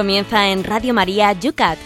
[0.00, 1.78] comienza en Radio María Yucat.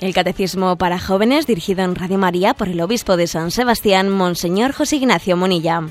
[0.00, 4.72] El Catecismo para Jóvenes dirigido en Radio María por el Obispo de San Sebastián, Monseñor
[4.72, 5.82] José Ignacio Monilla.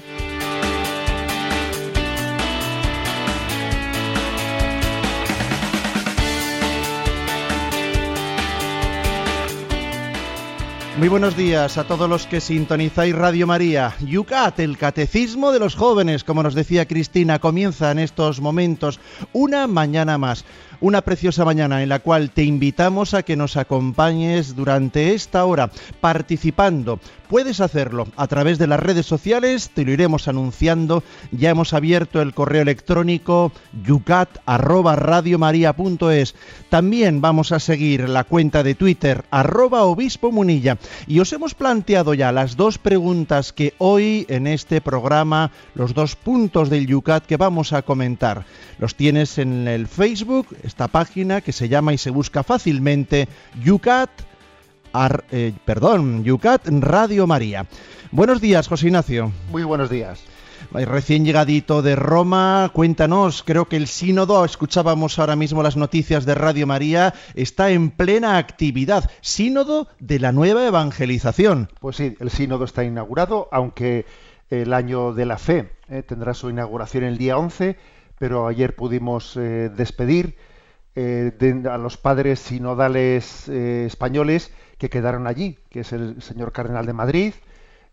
[11.00, 13.96] Muy buenos días a todos los que sintonizáis Radio María.
[14.02, 19.00] Yucat, el catecismo de los jóvenes, como nos decía Cristina, comienza en estos momentos
[19.32, 20.44] una mañana más.
[20.82, 25.70] Una preciosa mañana en la cual te invitamos a que nos acompañes durante esta hora
[26.00, 27.02] participando.
[27.28, 31.04] Puedes hacerlo a través de las redes sociales, te lo iremos anunciando.
[31.32, 33.52] Ya hemos abierto el correo electrónico
[33.84, 36.36] yucat@radiomaria.es.
[36.70, 42.14] También vamos a seguir la cuenta de Twitter arroba obispo munilla y os hemos planteado
[42.14, 47.38] ya las dos preguntas que hoy en este programa, los dos puntos del Yucat que
[47.38, 48.46] vamos a comentar.
[48.78, 53.28] Los tienes en el Facebook, esta página que se llama y se busca fácilmente
[53.64, 54.10] Yucat,
[55.32, 57.66] eh, perdón, Yucat Radio María.
[58.12, 59.32] Buenos días, José Ignacio.
[59.52, 60.20] Muy buenos días.
[60.72, 66.36] Recién llegadito de Roma, cuéntanos, creo que el sínodo, escuchábamos ahora mismo las noticias de
[66.36, 69.10] Radio María, está en plena actividad.
[69.22, 71.70] Sínodo de la nueva evangelización.
[71.80, 74.06] Pues sí, el sínodo está inaugurado, aunque
[74.52, 77.76] el año de la fe eh, tendrá su inauguración el día 11,
[78.20, 80.36] pero ayer pudimos eh, despedir
[80.96, 81.32] eh,
[81.68, 87.34] a los padres sinodales españoles que quedaron allí, que es el señor cardenal de Madrid,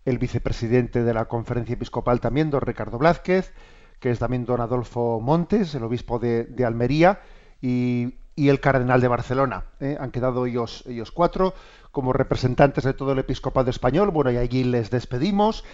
[0.07, 3.51] el vicepresidente de la conferencia episcopal también, don Ricardo Blázquez,
[3.99, 7.19] que es también don Adolfo Montes, el obispo de, Almería,
[7.61, 9.65] y, el cardenal de Barcelona.
[9.81, 9.97] ¿eh?
[9.99, 11.53] Han quedado ellos, ellos cuatro
[11.91, 14.11] como representantes de todo el episcopado español.
[14.11, 15.65] Bueno, y allí les despedimos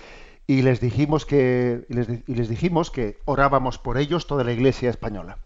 [0.47, 1.85] y les dijimos que,
[2.25, 5.37] y les dijimos que orábamos por ellos toda la iglesia española.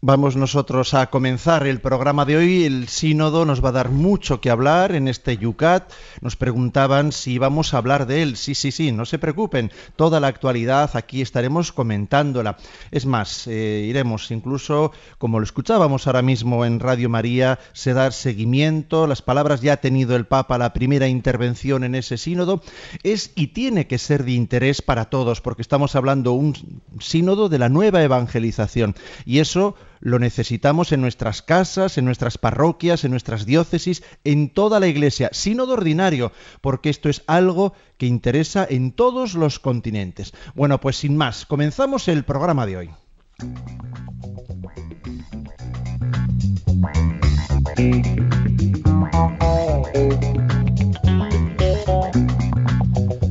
[0.00, 2.64] Vamos nosotros a comenzar el programa de hoy.
[2.64, 5.92] El sínodo nos va a dar mucho que hablar en este Yucat.
[6.20, 8.36] Nos preguntaban si íbamos a hablar de él.
[8.36, 9.72] Sí, sí, sí, no se preocupen.
[9.96, 12.58] Toda la actualidad aquí estaremos comentándola.
[12.92, 18.12] Es más, eh, iremos incluso, como lo escuchábamos ahora mismo en Radio María, se da
[18.12, 19.08] seguimiento.
[19.08, 22.62] Las palabras ya ha tenido el Papa la primera intervención en ese sínodo.
[23.02, 26.54] Es y tiene que ser de interés para todos, porque estamos hablando un
[27.00, 28.94] sínodo de la nueva evangelización.
[29.26, 34.80] Y eso lo necesitamos en nuestras casas, en nuestras parroquias, en nuestras diócesis, en toda
[34.80, 40.32] la iglesia, sínodo ordinario, porque esto es algo que interesa en todos los continentes.
[40.54, 42.90] Bueno, pues sin más, comenzamos el programa de hoy.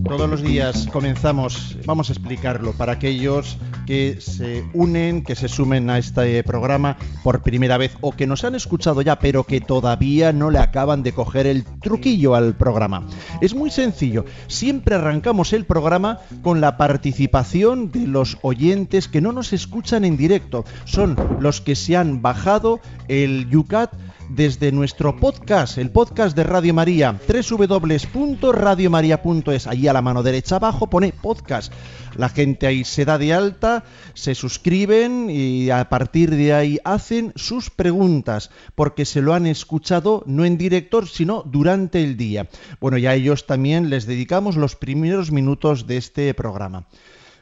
[0.07, 5.89] Todos los días comenzamos, vamos a explicarlo para aquellos que se unen, que se sumen
[5.89, 10.33] a este programa por primera vez o que nos han escuchado ya pero que todavía
[10.33, 13.07] no le acaban de coger el truquillo al programa.
[13.41, 19.31] Es muy sencillo, siempre arrancamos el programa con la participación de los oyentes que no
[19.31, 23.93] nos escuchan en directo, son los que se han bajado el Yucat
[24.29, 29.67] desde nuestro podcast, el podcast de Radio María, www.radiomaria.es.
[29.67, 31.71] Allí a la mano derecha abajo pone podcast.
[32.15, 33.76] La gente ahí se da de alta,
[34.13, 40.23] se suscriben y a partir de ahí hacen sus preguntas, porque se lo han escuchado
[40.25, 42.47] no en directo, sino durante el día.
[42.79, 46.88] Bueno, ya a ellos también les dedicamos los primeros minutos de este programa.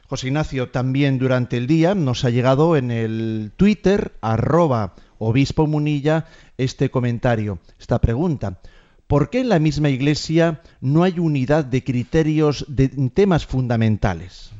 [0.08, 6.26] José Ignacio, también durante el día nos ha llegado en el Twitter, arroba obispo Munilla,
[6.58, 8.60] este comentario, esta pregunta.
[9.06, 14.50] ¿Por qué en la misma Iglesia no hay unidad de criterios de temas fundamentales?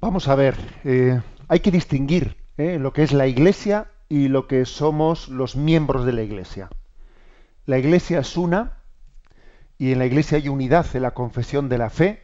[0.00, 4.46] Vamos a ver, eh, hay que distinguir eh, lo que es la Iglesia y lo
[4.46, 6.70] que somos los miembros de la Iglesia.
[7.66, 8.78] La Iglesia es una
[9.76, 12.22] y en la Iglesia hay unidad en la confesión de la fe,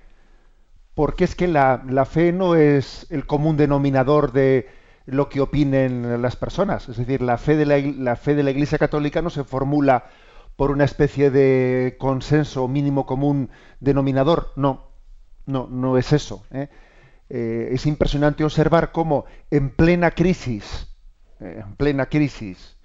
[0.95, 4.71] porque es que la, fe no es el común denominador de
[5.05, 6.89] lo que opinen las personas.
[6.89, 10.07] Es decir, la fe de la, la fe de la Iglesia Católica no se formula
[10.57, 13.51] por una especie de consenso mínimo común
[13.81, 14.55] denominador.
[14.57, 14.93] No,
[15.45, 16.43] no, no es eso.
[16.51, 16.71] ¿eh?
[17.29, 20.95] Eh, es impresionante observar cómo en plena crisis,
[21.41, 22.77] eh, en plena crisis,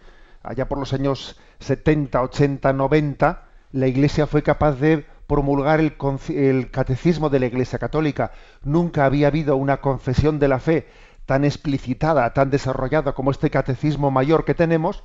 [0.42, 5.96] allá por los años 70, 80, 90, la Iglesia fue capaz de promulgar el,
[6.30, 8.32] el, catecismo de la Iglesia Católica.
[8.64, 10.88] Nunca había habido una confesión de la fe
[11.26, 15.04] tan explicitada, tan desarrollada como este catecismo mayor que tenemos,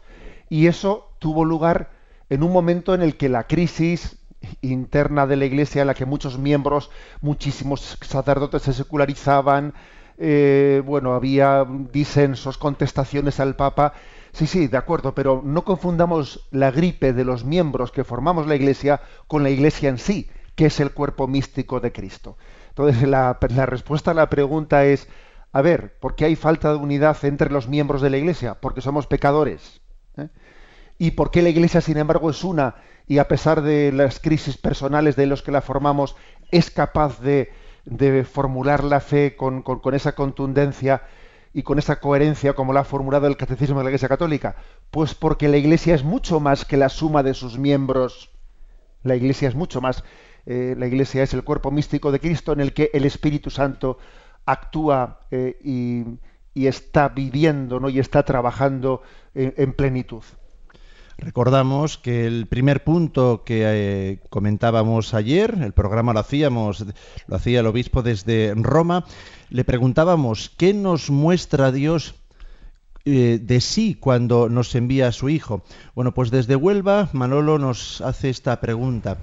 [0.48, 1.90] y eso tuvo lugar
[2.30, 4.18] en un momento en el que la crisis
[4.62, 6.90] interna de la Iglesia en la que muchos miembros,
[7.20, 9.75] muchísimos sacerdotes se secularizaban,
[10.19, 13.93] eh, bueno, había disensos, contestaciones al Papa.
[14.32, 18.56] Sí, sí, de acuerdo, pero no confundamos la gripe de los miembros que formamos la
[18.56, 22.37] Iglesia con la Iglesia en sí, que es el cuerpo místico de Cristo.
[22.70, 25.08] Entonces, la, respuesta a la pregunta es,
[25.52, 28.60] a ver, ¿por qué hay falta de unidad entre los miembros de la Iglesia?
[28.60, 29.81] Porque somos pecadores.
[30.16, 30.28] ¿eh?
[30.98, 32.76] ¿Y por qué la Iglesia, sin embargo, es una
[33.06, 36.16] y a pesar de las crisis personales de los que la formamos,
[36.50, 37.52] es capaz de,
[38.25, 39.62] formular la fe con,
[39.93, 41.02] esa contundencia
[41.52, 44.56] y con esa coherencia como la ha formulado el Catecismo de la Iglesia Católica?
[44.90, 48.31] Pues porque la Iglesia es mucho más que la suma de sus miembros.
[49.02, 50.02] La Iglesia es mucho más.
[50.46, 53.99] Eh, la Iglesia es el cuerpo místico de Cristo en el que el Espíritu Santo
[54.46, 56.19] actúa eh, y,
[56.66, 57.90] está viviendo ¿no?
[57.90, 59.02] y está trabajando
[59.34, 60.22] en plenitud.
[61.18, 66.84] Recordamos que el primer punto que eh, comentábamos ayer, el programa lo hacíamos,
[67.26, 69.06] lo hacía el obispo desde Roma,
[69.48, 72.14] le preguntábamos qué nos muestra Dios
[73.06, 75.62] eh, de sí cuando nos envía a su Hijo.
[75.94, 79.18] Bueno, pues desde Huelva Manolo nos hace esta pregunta.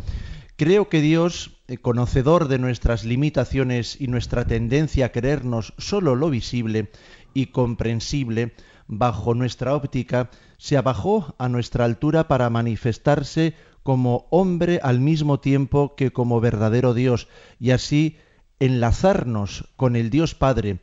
[0.56, 6.30] Creo que Dios, eh, conocedor de nuestras limitaciones y nuestra tendencia a creernos solo lo
[6.30, 6.92] visible
[7.34, 8.54] y comprensible,
[8.88, 10.30] bajo nuestra óptica,
[10.63, 16.94] se abajó a nuestra altura para manifestarse como hombre al mismo tiempo que como verdadero
[16.94, 17.27] Dios,
[17.60, 18.18] y así
[18.62, 20.80] enlazarnos con el Dios Padre,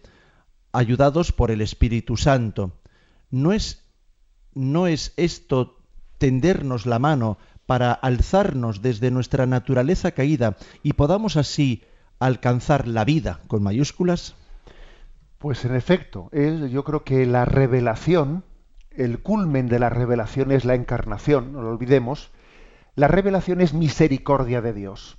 [0.72, 2.72] ayudados por el Espíritu Santo.
[3.30, 3.82] ¿No es,
[4.52, 5.78] no es esto
[6.18, 11.84] tendernos la mano para alzarnos desde nuestra naturaleza caída y podamos así
[12.18, 14.34] alcanzar la vida con mayúsculas?
[15.38, 18.44] Pues en efecto, es, yo creo que la revelación,
[18.90, 22.30] el culmen de la revelación es la encarnación, no lo olvidemos.
[22.94, 25.18] La revelación es misericordia de Dios.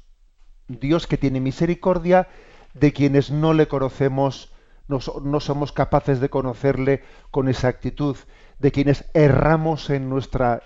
[0.67, 2.27] Dios que tiene misericordia
[2.73, 4.53] de quienes no le conocemos,
[4.87, 4.99] no,
[5.39, 8.17] somos capaces de conocerle con exactitud,
[8.59, 10.61] de quienes erramos en nuestro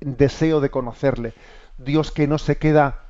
[0.00, 1.34] deseo de conocerle.
[1.78, 3.06] Dios que no se queda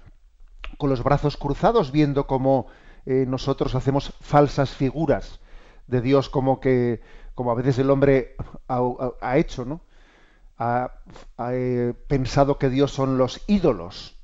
[0.78, 2.66] con los brazos cruzados viendo cómo
[3.06, 5.40] eh, nosotros hacemos falsas figuras
[5.86, 7.00] de Dios como que
[7.36, 8.34] como a veces el hombre
[8.66, 9.82] ha, hecho, ¿no?
[10.58, 10.90] Ha,
[11.50, 14.16] eh, pensado que Dios son los ídolos.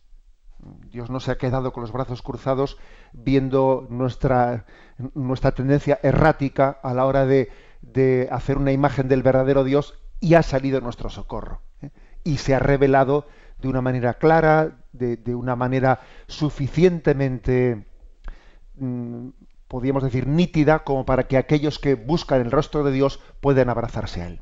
[0.90, 2.78] Dios no se ha quedado con los brazos cruzados
[3.12, 4.64] viendo nuestra,
[5.14, 7.50] nuestra tendencia errática a la hora de,
[7.82, 11.60] de hacer una imagen del verdadero Dios y ha salido nuestro socorro.
[11.82, 11.90] ¿eh?
[12.24, 13.26] Y se ha revelado
[13.58, 17.86] de una manera clara, de, de una manera suficientemente
[18.76, 19.28] mm,
[19.72, 24.20] podríamos decir, nítida como para que aquellos que buscan el rostro de Dios puedan abrazarse
[24.20, 24.40] a Él.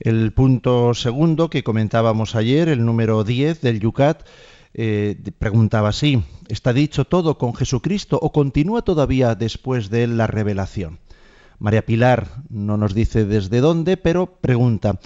[0.00, 4.26] El punto segundo que comentábamos ayer, el número 10 del Yucat,
[4.74, 10.26] eh, preguntaba así, ¿está dicho todo con Jesucristo o continúa todavía después de él la
[10.26, 10.98] revelación?
[11.60, 14.98] María Pilar no nos dice desde dónde, pero pregunta,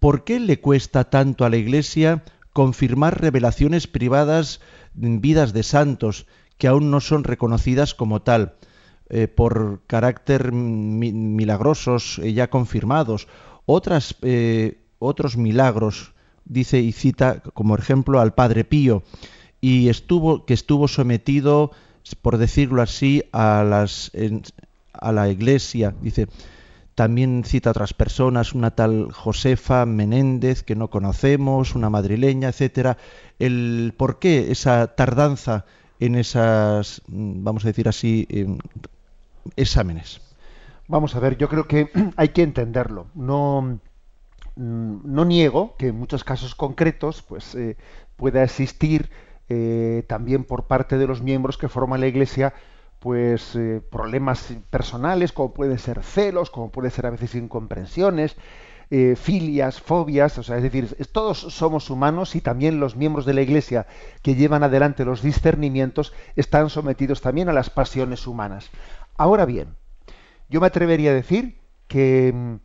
[0.00, 4.60] ¿por qué le cuesta tanto a la Iglesia confirmar revelaciones privadas
[5.00, 6.26] en vidas de santos
[6.58, 8.56] que aún no son reconocidas como tal?
[9.14, 13.28] Eh, por carácter milagrosos eh, ya confirmados,
[13.66, 16.14] otras, eh, otros milagros,
[16.46, 19.02] dice y cita como ejemplo al Padre Pío,
[19.60, 21.72] y estuvo, que estuvo sometido,
[22.22, 23.84] por decirlo así, a,
[25.12, 26.28] la iglesia, dice,
[26.94, 32.96] también cita otras personas, una tal Josefa Menéndez que no conocemos, una madrileña, etcétera.
[33.38, 35.66] El por qué esa tardanza
[36.00, 38.26] en esas, vamos a decir así,
[39.56, 40.20] exámenes.
[40.88, 43.06] Vamos a ver, yo creo que hay que entenderlo.
[43.14, 43.78] No,
[44.56, 47.76] mm, no niego que en muchos casos concretos pues, eh,
[48.16, 49.10] pueda existir
[49.48, 52.54] eh, también por parte de los miembros que forman la Iglesia
[52.98, 58.36] pues eh, problemas personales como pueden ser celos, como puede ser a veces incomprensiones,
[59.16, 63.40] filias, fobias, o sea, es decir, todos somos humanos y también los miembros de la
[63.40, 63.86] Iglesia
[64.20, 68.70] que llevan adelante los discernimientos están sometidos también a las pasiones humanas.
[69.16, 69.76] Ahora bien,
[70.48, 72.58] yo me atrevería a decir que,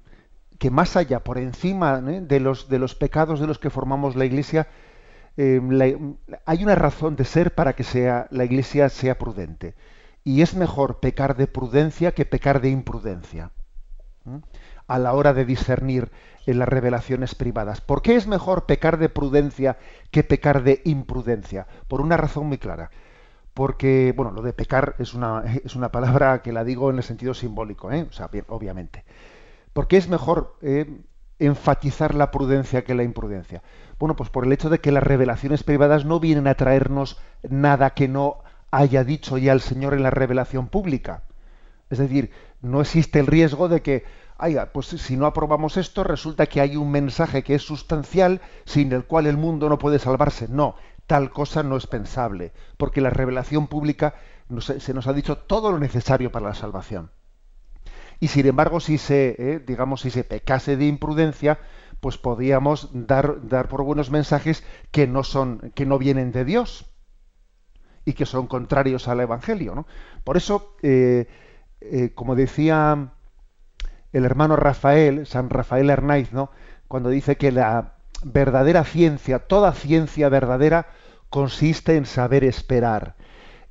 [0.60, 2.22] que más allá, por encima ¿eh?
[2.22, 4.68] de, los, de los pecados de los que formamos la Iglesia,
[5.38, 5.62] eh,
[6.46, 9.76] hay una razón de ser para que sea, la Iglesia sea prudente.
[10.24, 13.52] Y es mejor pecar de prudencia que pecar de imprudencia
[14.88, 16.12] a la hora de discernir
[16.46, 17.82] en las revelaciones privadas.
[17.82, 19.78] ¿Por qué es mejor pecar de prudencia
[20.12, 21.68] que pecar de imprudencia?
[21.88, 22.90] Por una razón muy clara
[23.58, 27.04] porque, bueno, lo de pecar es una, es una palabra que la digo en el
[27.04, 28.06] sentido simbólico, ¿eh?
[28.08, 29.04] o sea, bien, obviamente.
[29.74, 31.02] Porque es mejor eh,
[31.40, 33.64] enfatizar la prudencia que la imprudencia.
[33.98, 37.96] Bueno, pues por el hecho de que las revelaciones privadas no vienen a traernos nada
[37.96, 41.24] que no haya dicho ya el Señor en la revelación pública.
[41.90, 42.30] Es decir,
[42.62, 44.04] no existe el riesgo de que,
[44.72, 49.06] pues si no aprobamos esto, resulta que hay un mensaje que es sustancial sin el
[49.06, 50.48] cual el mundo no puede salvarse.
[50.48, 50.76] No,
[51.08, 54.16] tal cosa no es pensable, porque la revelación pública
[54.60, 57.12] se nos ha dicho todo lo necesario para la salvación.
[58.20, 61.60] Y sin embargo, si se, eh, digamos, si se pecase de imprudencia,
[62.00, 66.86] pues podíamos dar, dar por buenos mensajes que no son, que no vienen de Dios
[68.06, 69.76] y que son contrarios al Evangelio.
[69.76, 69.88] ¿no?
[70.24, 71.28] Por eso, eh,
[71.82, 73.12] eh, como decía
[74.14, 76.50] el hermano Rafael, San Rafael Hernáiz, ¿no?
[76.88, 80.88] cuando dice que la verdadera ciencia, toda ciencia verdadera,
[81.30, 83.16] consiste en saber esperar.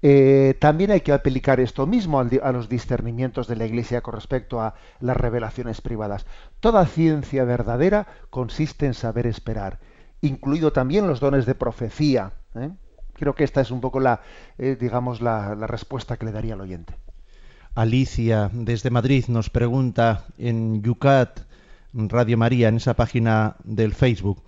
[0.03, 4.61] Eh, también hay que aplicar esto mismo a los discernimientos de la Iglesia con respecto
[4.61, 6.27] a las revelaciones privadas.
[6.61, 9.81] Toda ciencia verdadera consiste en saber esperar,
[10.21, 12.33] incluido también los dones de profecía.
[12.55, 12.71] ¿eh?
[13.15, 14.21] Creo que esta es un poco la,
[14.59, 16.95] eh, digamos, la, la respuesta que le daría al oyente.
[17.75, 21.41] Alicia desde Madrid nos pregunta en Yucat
[21.93, 24.43] Radio María, en esa página del Facebook.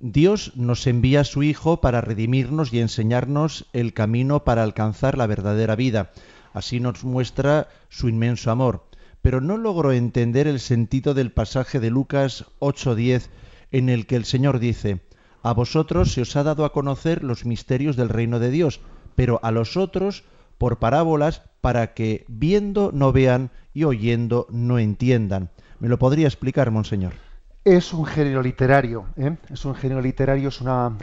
[0.00, 5.26] Dios nos envía a su Hijo para redimirnos y enseñarnos el camino para alcanzar la
[5.26, 6.12] verdadera vida.
[6.52, 8.84] Así nos muestra su inmenso amor.
[9.22, 13.28] Pero no logro entender el sentido del pasaje de Lucas 8:10
[13.72, 15.00] en el que el Señor dice,
[15.42, 18.80] A vosotros se os ha dado a conocer los misterios del reino de Dios,
[19.16, 20.22] pero a los otros
[20.58, 25.50] por parábolas para que viendo no vean y oyendo no entiendan.
[25.80, 27.27] ¿Me lo podría explicar, monseñor?
[27.64, 29.36] Es un género literario, ¿eh?
[29.50, 30.50] es un género literario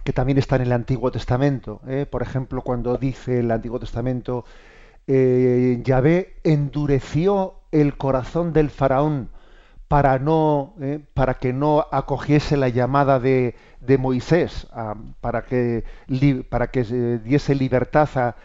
[0.04, 1.80] que también está en el Antiguo Testamento.
[1.88, 2.08] ¿eh?
[2.10, 4.46] Por ejemplo, cuando dice el Antiguo Testamento,
[5.06, 9.30] eh, Yahvé endureció el corazón del faraón
[9.88, 11.00] para, no, ¿eh?
[11.14, 14.68] para que no acogiese la llamada de, de Moisés,
[15.22, 15.84] para que,
[16.50, 16.84] para que
[17.24, 18.36] diese libertad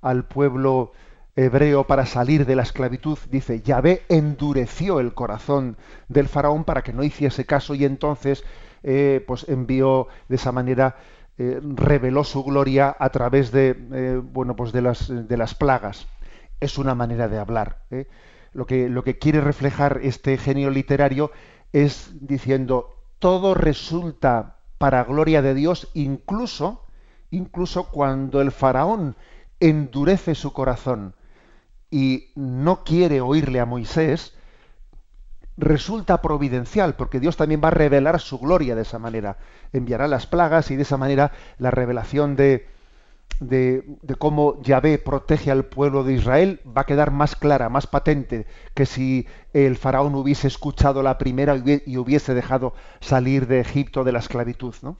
[0.00, 0.92] al pueblo
[1.38, 5.76] hebreo para salir de la esclavitud, dice, Yahvé endureció el corazón
[6.08, 8.42] del faraón para que no hiciese caso y entonces
[8.82, 10.96] eh, pues envió de esa manera,
[11.38, 16.08] eh, reveló su gloria a través de, eh, bueno, pues de, las, de las plagas.
[16.58, 17.82] Es una manera de hablar.
[18.52, 21.30] Lo, que, lo que quiere reflejar este genio literario
[21.72, 26.84] es diciendo, todo resulta para gloria de Dios, incluso,
[27.30, 29.14] incluso cuando el faraón
[29.60, 31.14] endurece su corazón
[31.90, 34.34] y no quiere oírle a Moisés,
[35.56, 39.38] resulta providencial, porque Dios también va a revelar su gloria de esa manera.
[39.72, 42.66] Enviará las plagas y de esa manera la revelación de,
[43.40, 43.84] de,
[44.18, 48.86] cómo Yahvé protege al pueblo de Israel va a quedar más clara, más patente, que
[48.86, 54.18] si el faraón hubiese escuchado la primera y hubiese dejado salir de Egipto de la
[54.20, 54.74] esclavitud.
[54.82, 54.98] ¿no?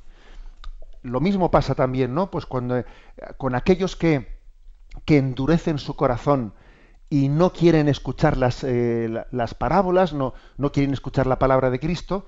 [1.03, 2.31] Lo mismo pasa también, ¿no?
[2.31, 2.83] Pues cuando
[3.37, 4.29] con aquellos que,
[5.05, 6.53] que endurecen su corazón,
[7.11, 11.81] y no quieren escuchar las, eh, las parábolas, no, no, quieren escuchar la palabra de
[11.81, 12.27] Cristo,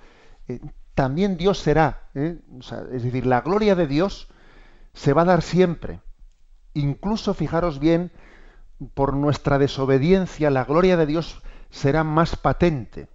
[0.48, 0.60] eh,
[0.94, 2.08] también Dios será.
[2.14, 2.38] ¿eh?
[2.92, 4.28] es decir, la gloria de Dios
[4.94, 6.00] se va a dar siempre.
[6.72, 8.10] Incluso, fijaros bien,
[8.94, 13.08] por nuestra desobediencia, la gloria de Dios será más patente,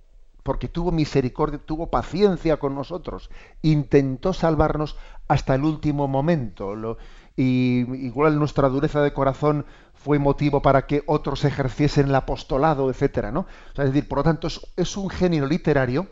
[0.44, 3.32] porque tuvo misericordia, tuvo paciencia con nosotros,
[3.64, 6.98] intentó salvarnos hasta el último momento.
[7.36, 9.66] y igual nuestra dureza de corazón
[10.06, 13.48] fue motivo para que otros ejerciesen el apostolado, etcétera, ¿no?
[13.76, 16.06] es decir, por lo tanto, es, un género literario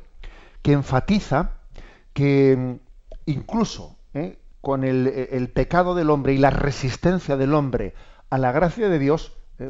[0.64, 1.52] que enfatiza
[2.12, 2.76] que mm,
[3.28, 4.40] incluso ¿eh?
[4.62, 7.94] con el, pecado del hombre y la resistencia del hombre
[8.32, 9.70] a la gracia de Dios, ¿eh?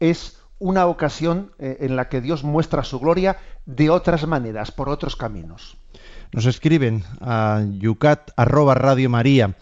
[0.00, 4.88] es una ocasión eh, en la que Dios muestra su gloria de otras maneras, por
[4.88, 5.76] otros caminos.
[6.32, 9.54] Nos escriben a yucat arroba radio maría.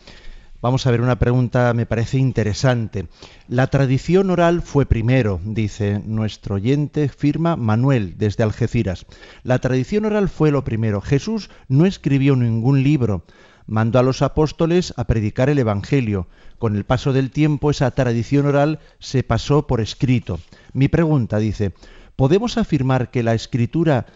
[0.63, 3.09] Vamos a ver una pregunta, me parece interesante.
[3.49, 9.07] La tradición oral fue primero, dice nuestro oyente, firma Manuel desde Algeciras.
[9.43, 11.01] La tradición oral fue lo primero.
[11.01, 13.25] Jesús no escribió ningún libro,
[13.67, 16.29] mandó a los apóstoles a predicar el Evangelio.
[16.59, 20.41] Con el paso del tiempo esa tradición oral se pasó por escrito.
[20.75, 21.73] Mi pregunta dice,
[22.17, 24.07] ¿podemos afirmar que la escritura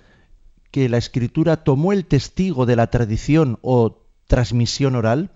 [0.70, 5.30] que la escritura tomó el testigo de la tradición o transmisión oral?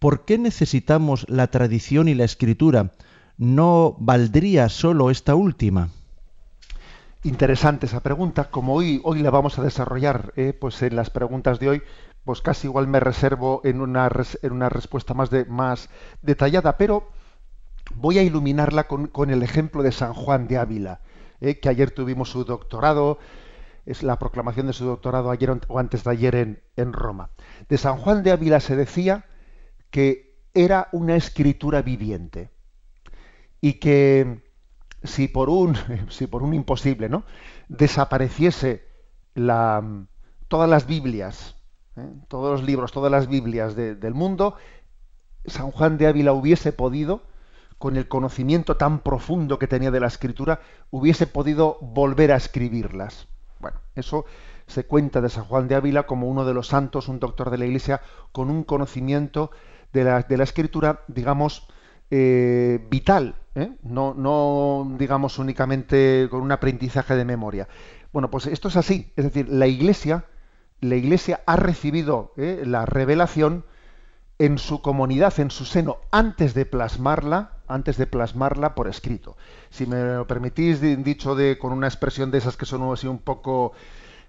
[0.00, 2.90] ¿Por qué necesitamos la tradición y la escritura?
[3.36, 5.90] ¿No valdría solo esta última?
[7.22, 8.50] Interesante esa pregunta.
[8.50, 11.82] Como hoy, hoy la vamos a desarrollar, eh, pues en las preguntas de hoy,
[12.24, 14.10] pues casi igual me reservo en una,
[14.42, 15.90] en una respuesta más, de, más
[16.22, 17.08] detallada, pero
[17.94, 21.00] voy a iluminarla con, el ejemplo de San Juan de Ávila,
[21.42, 23.18] eh, que ayer tuvimos su doctorado,
[23.84, 27.30] es la proclamación de su doctorado ayer o antes de ayer en, en Roma.
[27.68, 29.26] De San Juan de Ávila se decía
[29.90, 32.50] que era una escritura viviente
[33.60, 34.42] y que
[35.02, 35.76] si por un,
[36.08, 37.24] si por un imposible, ¿no?
[37.68, 38.84] desapareciese
[39.34, 40.06] la,
[40.48, 41.56] todas las Biblias,
[41.96, 42.08] ¿eh?
[42.28, 44.56] todos los libros, todas las Biblias del mundo,
[45.46, 47.22] San Juan de Ávila hubiese podido,
[47.78, 53.26] con el conocimiento tan profundo que tenía de la escritura, hubiese podido volver a escribirlas.
[53.58, 54.26] Bueno, eso
[54.66, 57.56] se cuenta de San Juan de Ávila como uno de los santos, un doctor de
[57.56, 59.50] la Iglesia, con un conocimiento
[59.92, 61.66] de la, de la escritura, digamos,
[62.12, 63.72] eh, vital, ¿eh?
[63.82, 67.68] no, no, digamos, únicamente con un aprendizaje de memoria.
[68.12, 70.24] Bueno, pues esto es así, es decir, la Iglesia,
[70.80, 72.64] la Iglesia ha recibido ¿eh?
[72.66, 73.64] la revelación
[74.38, 79.36] en su comunidad, en su seno, antes de plasmarla, antes de plasmarla por escrito.
[79.68, 83.18] Si me lo permitís, dicho de, con una expresión de esas que son así un
[83.18, 83.72] poco,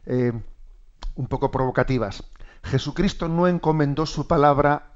[0.05, 2.25] un poco provocativas.
[2.61, 4.91] Jesucristo no encomendó su palabra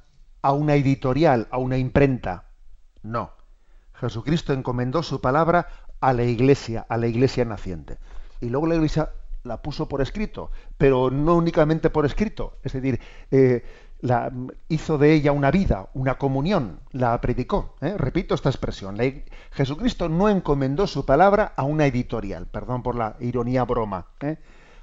[0.45, 2.43] a una editorial, a una imprenta.
[3.01, 3.31] No.
[3.95, 7.97] Jesucristo encomendó su palabra a la iglesia, a la iglesia naciente.
[8.41, 9.09] Y luego la iglesia
[9.41, 12.59] la puso por escrito, pero no únicamente por escrito.
[12.61, 12.99] Es decir,
[13.31, 13.65] eh,
[14.01, 14.31] la,
[14.69, 17.73] hizo de ella una vida, una comunión, la predicó.
[17.81, 17.95] ¿eh?
[17.97, 18.99] Repito esta expresión.
[19.49, 24.37] Jesucristo no encomendó su palabra a una editorial, perdón por la ironía broma, ¿eh?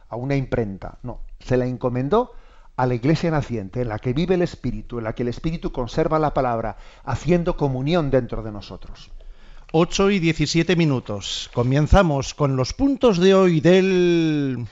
[0.09, 0.99] a una imprenta.
[1.05, 2.33] No, se la encomendó
[2.77, 5.73] a la iglesia naciente, en la que vive el Espíritu, en la que el Espíritu
[5.73, 9.11] conserva la palabra, haciendo comunión dentro de nosotros.
[9.73, 11.51] 8 y 17 minutos.
[11.55, 14.67] Comenzamos con los puntos de hoy del...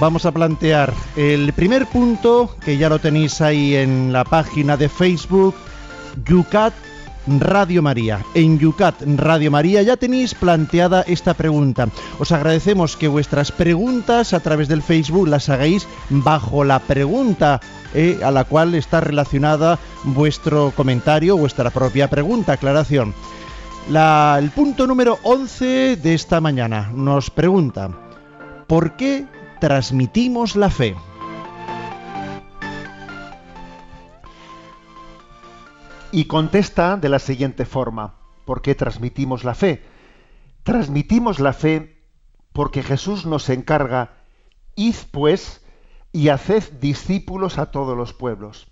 [0.00, 4.88] vamos a plantear el primer punto, que ya lo tenéis ahí en la página de
[4.88, 5.54] Facebook,
[6.24, 6.72] Yucat
[7.26, 8.24] Radio María.
[8.34, 11.88] En Yucat Radio María ya tenéis planteada esta pregunta.
[12.18, 17.60] Os agradecemos que vuestras preguntas a través del Facebook las hagáis bajo la pregunta
[17.94, 23.14] eh, a la cual está relacionada vuestro comentario, vuestra propia pregunta, aclaración.
[23.88, 27.90] el punto número 11 de esta mañana nos pregunta,
[28.66, 29.26] ¿por qué
[29.58, 30.96] transmitimos la fe.
[36.12, 39.82] Y contesta de la siguiente forma, ¿por qué transmitimos la fe?
[40.62, 42.02] Transmitimos la fe
[42.52, 44.12] porque Jesús nos encarga,
[44.74, 45.64] id pues
[46.12, 48.68] y haced discípulos a todos los pueblos.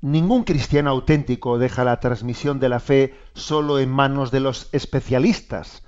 [0.00, 5.82] Ningún cristiano auténtico deja la transmisión de la fe solo en manos de los especialistas,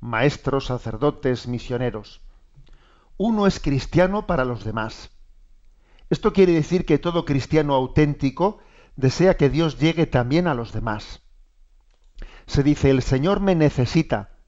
[0.00, 2.20] maestros, sacerdotes, misioneros
[3.22, 5.10] uno es cristiano para los demás.
[6.08, 8.60] Esto quiere decir que todo cristiano auténtico
[8.96, 11.20] desea que Dios llegue también a los demás.
[12.46, 14.38] Se dice, el Señor me necesita.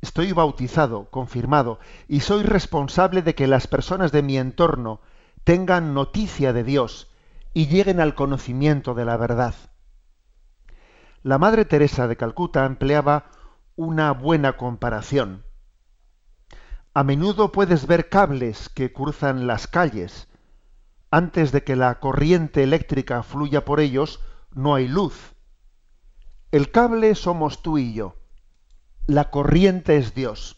[0.00, 1.78] Estoy bautizado, confirmado,
[2.08, 5.00] y soy responsable de que las personas de mi entorno
[5.44, 7.14] tengan noticia de Dios
[7.54, 9.54] y lleguen al conocimiento de la verdad.
[11.22, 13.30] La Madre Teresa de Calcuta empleaba
[13.76, 15.44] una buena comparación.
[16.92, 20.26] A menudo puedes ver cables que cruzan las calles.
[21.12, 24.18] Antes de que la corriente eléctrica fluya por ellos,
[24.52, 25.36] no hay luz.
[26.50, 28.16] El cable somos tú y yo.
[29.06, 30.56] La corriente es Dios.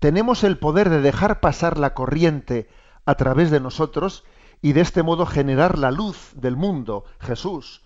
[0.00, 2.68] Tenemos el poder de dejar pasar la corriente
[3.04, 4.24] a través de nosotros
[4.60, 7.84] y de este modo generar la luz del mundo, Jesús,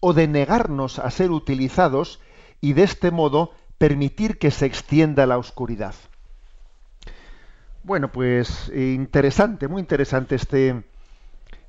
[0.00, 2.20] o de negarnos a ser utilizados
[2.60, 5.94] y de este modo permitir que se extienda la oscuridad.
[7.86, 10.82] Bueno, pues eh, interesante, muy interesante este,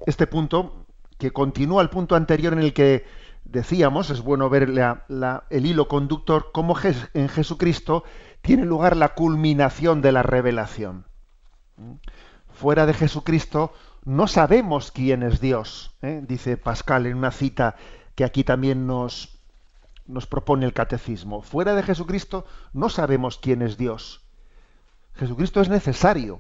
[0.07, 0.87] este punto,
[1.19, 3.05] que continúa el punto anterior en el que
[3.45, 6.75] decíamos, es bueno ver el hilo conductor, cómo
[7.13, 8.03] en Jesucristo
[8.41, 11.05] tiene lugar la culminación de la revelación.
[12.51, 13.71] Fuera de Jesucristo
[14.03, 16.23] no sabemos quién es Dios, ¿eh?
[16.27, 17.75] dice Pascal en una cita
[18.15, 19.37] que aquí también nos,
[20.07, 21.43] nos propone el catecismo.
[21.43, 24.26] Fuera de Jesucristo no sabemos quién es Dios.
[25.17, 26.39] Jesucristo es necesario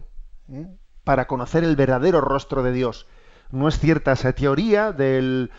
[0.51, 0.67] ¿eh?
[1.03, 3.07] para conocer el verdadero rostro de Dios.
[3.51, 5.51] No es cierta esa teoría del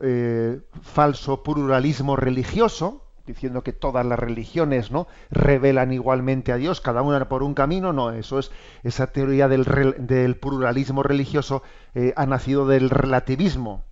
[0.00, 7.02] eh, falso pluralismo religioso, diciendo que todas las religiones no revelan igualmente a Dios, cada
[7.02, 8.50] una por un camino, no, eso es
[8.82, 11.62] esa teoría del, pluralismo religioso
[11.94, 13.84] eh, ha nacido del relativismo,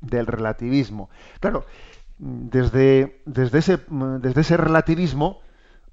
[0.00, 1.10] del relativismo.
[1.40, 1.66] Claro,
[2.18, 3.78] desde, desde, ese,
[4.20, 5.40] desde ese relativismo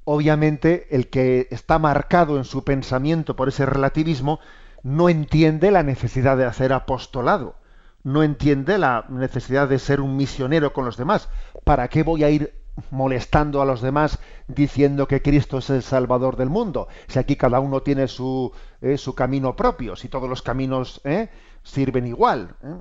[0.06, 4.40] obviamente el que está marcado en su pensamiento por ese relativismo
[4.84, 7.56] no entiende la necesidad de hacer apostolado,
[8.04, 11.30] no entiende la necesidad de ser un misionero con los demás.
[11.64, 12.54] ¿Para qué voy a ir
[12.90, 16.90] molestando a los demás diciendo que Cristo es el Salvador del mundo?
[17.08, 21.30] Si aquí cada uno tiene su, eh, su camino propio, si todos los caminos eh,
[21.64, 22.56] sirven igual.
[22.64, 22.76] Eh.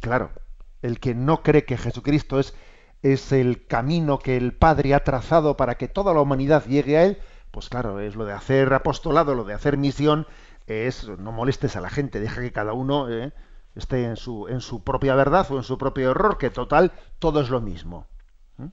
[0.00, 0.30] Claro,
[0.82, 2.54] el que no cree que Jesucristo es,
[3.04, 7.04] es el camino que el Padre ha trazado para que toda la humanidad llegue a
[7.04, 7.18] Él,
[7.50, 10.26] pues claro, es lo de hacer apostolado, lo de hacer misión,
[10.66, 13.34] es no molestes a la gente, deja que cada uno eh,
[13.74, 17.42] esté en su, en su propia verdad o en su propio error, que total, todo
[17.42, 18.06] es lo mismo.
[18.56, 18.66] ¿Mm?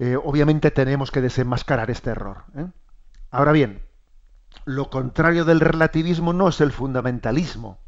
[0.00, 2.44] Eh, obviamente tenemos que desenmascarar este error.
[2.58, 2.66] ¿eh?
[3.30, 3.86] Ahora bien,
[4.66, 7.78] lo contrario del relativismo no es el fundamentalismo,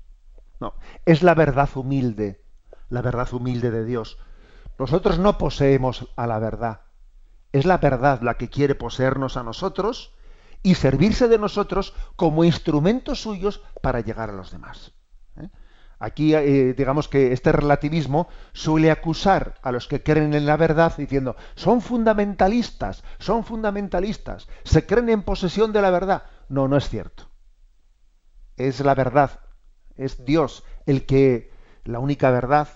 [0.60, 0.72] no,
[1.04, 2.42] es la verdad humilde,
[2.88, 4.18] la verdad humilde de Dios.
[4.78, 6.82] Nosotros no poseemos a la verdad,
[7.52, 10.14] es la verdad la que quiere poseernos a nosotros
[10.62, 14.92] y servirse de nosotros como instrumentos suyos para llegar a los demás.
[15.36, 15.48] ¿eh?
[15.98, 20.94] Aquí, eh, digamos que este relativismo suele acusar a los que creen en la verdad
[20.96, 26.22] diciendo, son fundamentalistas, son fundamentalistas, se creen en posesión de la verdad.
[26.48, 27.28] No, no es cierto.
[28.56, 29.40] Es la verdad,
[29.96, 31.52] es Dios el que,
[31.84, 32.68] la única verdad,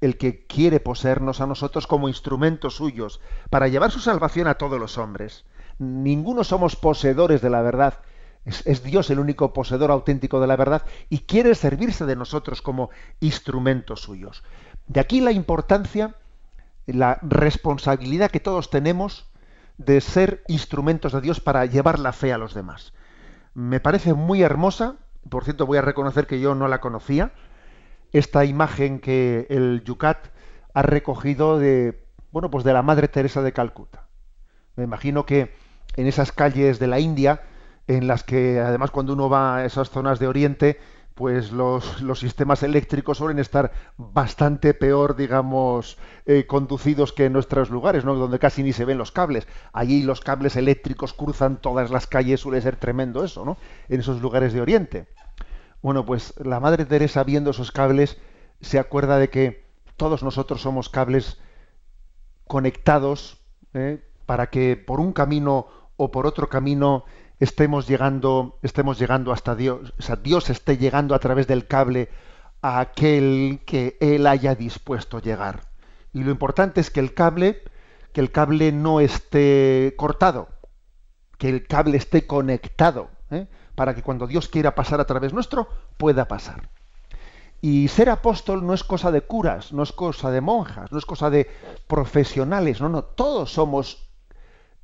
[0.00, 3.20] el que quiere poseernos a nosotros como instrumentos suyos
[3.50, 5.44] para llevar su salvación a todos los hombres.
[5.78, 7.98] Ninguno somos poseedores de la verdad.
[8.44, 12.90] Es, Dios el único poseedor auténtico de la verdad y quiere servirse de nosotros como
[13.20, 14.42] instrumentos suyos.
[14.86, 16.14] De aquí la importancia,
[16.86, 19.26] la responsabilidad que todos tenemos
[19.78, 22.92] de ser instrumentos de Dios para llevar la fe a los demás.
[23.54, 24.96] Me parece muy hermosa,
[25.28, 27.32] por cierto voy a reconocer que yo no la conocía,
[28.14, 30.28] esta imagen que el Yucat
[30.72, 34.06] ha recogido de, bueno, pues de la Madre Teresa de Calcuta.
[34.76, 35.52] Me imagino que
[35.96, 37.42] en esas calles de la India,
[37.88, 40.78] en las que además cuando uno va a esas zonas de Oriente,
[41.16, 48.04] pues los, sistemas eléctricos suelen estar bastante peor, digamos, eh, conducidos que en nuestros lugares,
[48.04, 48.14] ¿no?
[48.14, 49.48] donde casi ni se ven los cables.
[49.72, 53.56] Allí los cables eléctricos cruzan todas las calles, suele ser tremendo eso, ¿no?
[53.88, 55.08] En esos lugares de Oriente.
[55.84, 58.16] Bueno, pues la Madre Teresa viendo esos cables
[58.62, 59.66] se acuerda de que
[59.98, 61.36] todos nosotros somos cables
[62.46, 63.36] conectados
[63.74, 64.02] ¿eh?
[64.24, 65.66] para que por un camino
[65.98, 67.04] o por otro camino
[67.38, 72.08] estemos llegando, estemos llegando hasta Dios, o sea, Dios esté llegando a través del cable
[72.62, 75.64] a aquel que Él haya dispuesto llegar.
[76.14, 77.60] Y lo importante es que el cable,
[78.14, 80.48] que el cable no esté cortado,
[81.36, 83.10] que el cable esté conectado.
[83.30, 83.48] ¿eh?
[83.74, 86.68] Para que cuando Dios quiera pasar a través nuestro, pueda pasar.
[87.60, 91.06] Y ser apóstol no es cosa de curas, no es cosa de monjas, no es
[91.06, 91.50] cosa de
[91.86, 94.10] profesionales, no, no, todos somos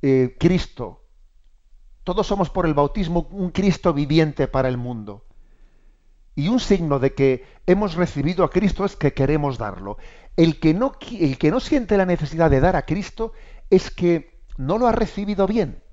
[0.01, 1.03] eh, Cristo,
[2.03, 5.25] todos somos por el bautismo un Cristo viviente para el mundo.
[6.33, 9.97] Y un signo de que hemos recibido a Cristo es que queremos darlo.
[10.37, 13.33] El que no, el que no siente la necesidad de dar a Cristo
[13.69, 15.83] es que no lo ha recibido bien.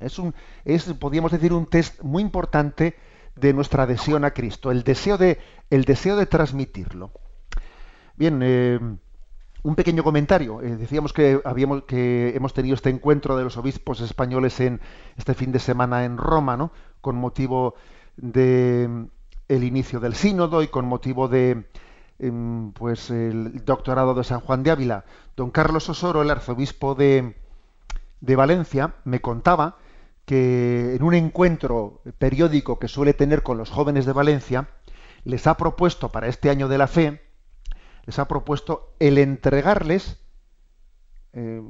[0.00, 0.34] Es, un,
[0.64, 2.96] es, podríamos decir, un test muy importante
[3.36, 5.38] de nuestra adhesión a Cristo, el deseo de,
[5.70, 7.12] el deseo de transmitirlo.
[8.16, 8.80] Bien, eh,
[9.62, 10.62] un pequeño comentario.
[10.62, 14.80] Eh, decíamos que, habíamos, que hemos tenido este encuentro de los obispos españoles en
[15.16, 16.72] este fin de semana en Roma, ¿no?
[17.00, 17.74] con motivo
[18.16, 19.06] de
[19.48, 21.64] el inicio del sínodo y con motivo de
[22.18, 25.04] em, pues el doctorado de San Juan de Ávila.
[25.36, 27.36] Don Carlos Osoro, el arzobispo de,
[28.20, 29.76] de Valencia, me contaba
[30.28, 34.68] que en un encuentro periódico que suele tener con los jóvenes de Valencia,
[35.24, 37.22] les ha propuesto para este año de la fe,
[38.04, 40.18] les ha propuesto el entregarles,
[41.32, 41.62] eh,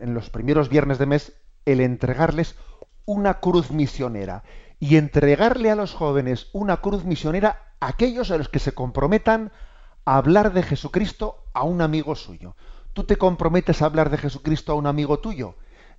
[0.00, 1.34] en los primeros viernes de mes,
[1.66, 2.56] el entregarles
[3.04, 4.44] una cruz misionera.
[4.78, 9.52] Y entregarle a los jóvenes una cruz misionera a aquellos a los que se comprometan
[10.06, 12.56] a hablar de Jesucristo a un amigo suyo.
[12.94, 15.56] ¿Tú te comprometes a hablar de Jesucristo a un amigo tuyo?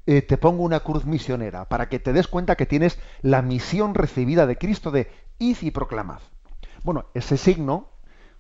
[0.07, 3.93] Eh, te pongo una cruz misionera, para que te des cuenta que tienes la misión
[3.93, 6.19] recibida de Cristo de id y proclamad.
[6.83, 7.89] Bueno, ese signo,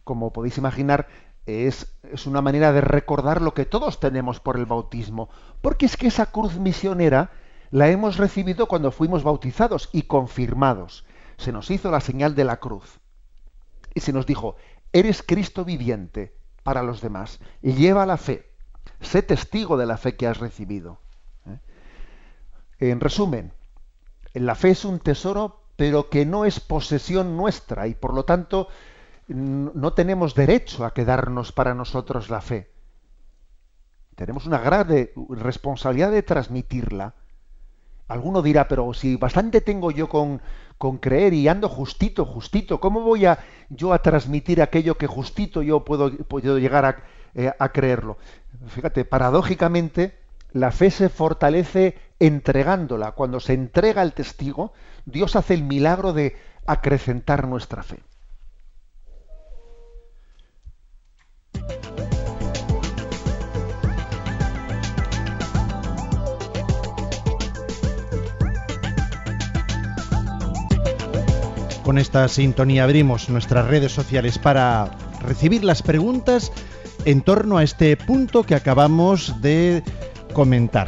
[0.03, 1.07] como podéis imaginar,
[1.45, 5.29] es, es, una manera de recordar lo que todos tenemos por el bautismo,
[5.61, 7.31] porque es que esa cruz misionera
[7.69, 11.05] la hemos recibido cuando fuimos bautizados y confirmados.
[11.37, 12.99] Se nos hizo la señal de la cruz.
[13.93, 14.55] Y se nos dijo,
[14.93, 18.51] eres Cristo viviente para los demás, lleva la fe,
[18.99, 21.00] sé testigo de la fe que has recibido.
[22.81, 23.53] En resumen,
[24.33, 28.69] la fe es un tesoro, pero que no es posesión nuestra y por lo tanto
[29.27, 32.71] no tenemos derecho a quedarnos para nosotros la fe.
[34.15, 37.13] Tenemos una grave responsabilidad de transmitirla.
[38.07, 40.41] Alguno dirá, pero si bastante tengo yo con,
[40.99, 43.37] creer y ando justito, justito, ¿cómo voy a
[43.69, 47.03] yo a transmitir aquello que justito yo puedo, puedo llegar a,
[47.35, 48.17] eh, a creerlo?
[48.69, 50.20] Fíjate, paradójicamente,
[50.53, 53.13] la fe se fortalece entregándola.
[53.13, 54.73] Cuando se entrega el testigo,
[55.05, 56.35] Dios hace el milagro de
[56.65, 57.99] acrecentar nuestra fe.
[71.83, 76.53] Con esta sintonía abrimos nuestras redes sociales para recibir las preguntas
[77.05, 79.83] en torno a este punto que acabamos de
[80.31, 80.87] comentar.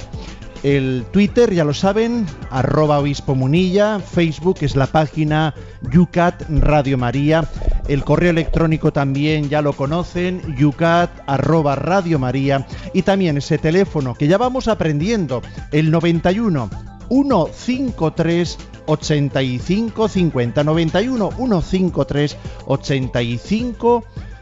[0.63, 5.53] El Twitter, ya lo saben, arroba obispo munilla, Facebook es la página
[5.91, 7.49] Yucat Radio María,
[7.89, 14.13] el correo electrónico también ya lo conocen, yucat arroba Radio María, y también ese teléfono
[14.13, 15.41] que ya vamos aprendiendo,
[15.73, 16.69] el 91
[17.09, 24.32] 153 85 50 91 153 85 50.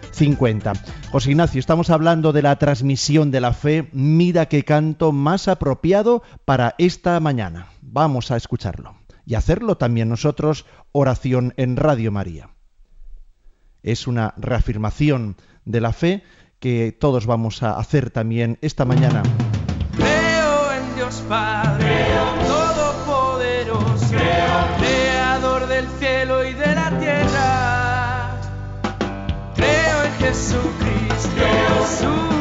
[1.12, 3.90] José Ignacio, estamos hablando de la transmisión de la fe.
[3.92, 7.68] Mira qué canto más apropiado para esta mañana.
[7.82, 8.96] Vamos a escucharlo
[9.26, 12.50] y hacerlo también nosotros, oración en Radio María.
[13.84, 16.24] Es una reafirmación de la fe
[16.60, 19.24] que todos vamos a hacer también esta mañana.
[19.96, 22.06] Creo en Dios Padre,
[30.42, 32.41] Creo en Jesucristo,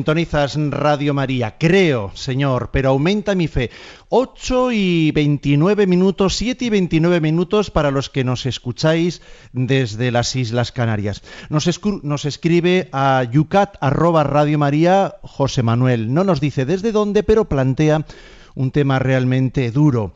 [0.00, 1.58] Sintonizas Radio María.
[1.58, 3.70] Creo, Señor, pero aumenta mi fe.
[4.08, 9.20] 8 y 29 minutos, 7 y 29 minutos para los que nos escucháis
[9.52, 11.22] desde las Islas Canarias.
[11.50, 16.14] Nos, escribe a yucat Radio María José Manuel.
[16.14, 18.06] No nos dice desde dónde, pero plantea
[18.54, 20.14] un tema realmente duro.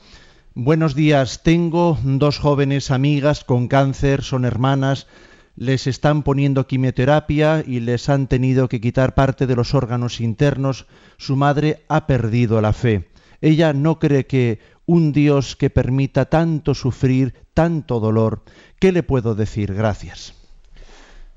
[0.55, 5.07] Buenos días, tengo dos jóvenes amigas con cáncer, son hermanas,
[5.57, 10.87] les están poniendo quimioterapia y les han tenido que quitar parte de los órganos internos.
[11.17, 13.09] Su madre ha perdido la fe.
[13.41, 18.43] Ella no cree que un Dios que permita tanto sufrir, tanto dolor.
[18.79, 19.75] ¿Qué le puedo decir?
[19.75, 20.35] Gracias.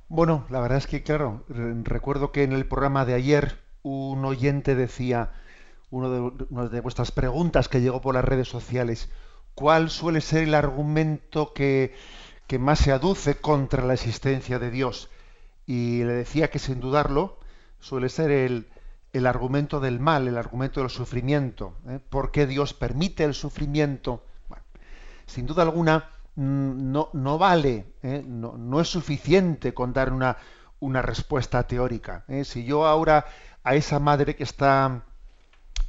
[0.10, 4.23] Bueno, la verdad es que, claro, re- recuerdo que en el programa de ayer un
[4.25, 5.32] oyente decía,
[5.89, 9.10] uno de, una de vuestras preguntas que llegó por las redes sociales,
[9.53, 11.93] ¿cuál suele ser el argumento que,
[12.48, 15.10] que más se aduce contra la existencia de Dios?
[15.66, 17.38] Y le decía que sin dudarlo
[17.80, 18.68] suele ser el,
[19.14, 21.76] el argumento del mal, el argumento del sufrimiento.
[21.88, 22.00] ¿eh?
[22.10, 24.24] ¿Por qué Dios permite el sufrimiento?
[25.26, 28.24] Sin duda alguna, mm, no, no vale, ¿eh?
[28.26, 30.38] no, no es suficiente con dar una,
[30.80, 32.24] una respuesta teórica.
[32.28, 32.46] ¿eh?
[32.46, 33.26] Si yo ahora
[33.64, 35.04] a esa madre que está,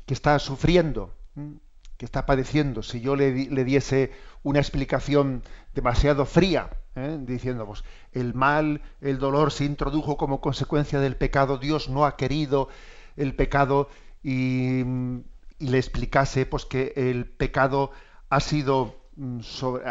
[0.06, 1.14] que está sufriendo.
[1.98, 5.42] Que está padeciendo, si yo le, di- le diese una explicación
[5.74, 7.18] demasiado fría, ¿eh?
[7.20, 12.16] diciendo, pues, el mal, el dolor se introdujo como consecuencia del pecado, Dios no ha
[12.16, 12.68] querido
[13.16, 13.88] el pecado
[14.22, 14.80] y,
[15.58, 17.90] y le explicase pues que el pecado
[18.30, 19.40] ha sido mm,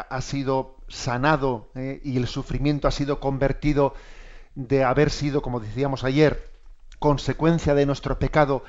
[0.10, 2.00] ha sido sanado ¿eh?
[2.04, 3.94] y el sufrimiento ha sido convertido
[4.56, 6.52] de haber sido, como decíamos ayer,
[7.00, 8.64] consecuencia de nuestro pecado,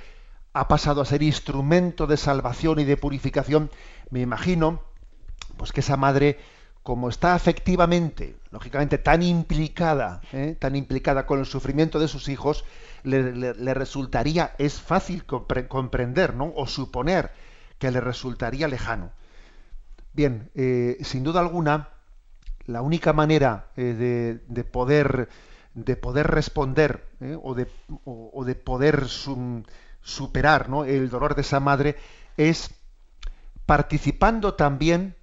[0.52, 3.70] ha pasado a ser instrumento de salvación y de purificación,
[4.10, 4.82] me imagino
[5.56, 6.38] pues que esa madre,
[6.82, 10.56] como está afectivamente, lógicamente, tan implicada, ¿eh?
[10.58, 12.64] tan implicada con el sufrimiento de sus hijos,
[13.02, 16.52] le, resultaría, es fácil compre- comprender, ¿no?
[16.56, 17.32] O suponer
[17.78, 19.10] que le resultaría lejano.
[20.12, 21.88] Bien, eh, sin duda alguna,
[22.66, 25.28] la única manera eh, de, de poder
[25.74, 27.06] de poder responder
[27.42, 27.68] o, de,
[28.04, 29.64] o de poder sum-
[30.02, 30.84] superar ¿no?
[30.84, 31.96] el dolor de esa madre
[32.36, 32.70] es
[33.66, 35.16] participando también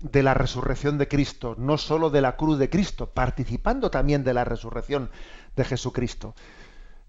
[0.00, 4.34] de la resurrección de Cristo, no sólo de la cruz de Cristo, participando también de
[4.34, 5.10] la resurrección
[5.56, 6.34] de Jesucristo.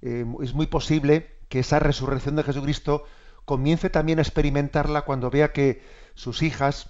[0.02, 3.06] Eh, es muy posible que esa resurrección de Jesucristo
[3.46, 5.84] comience también a experimentarla cuando vea que
[6.16, 6.90] sus hijas,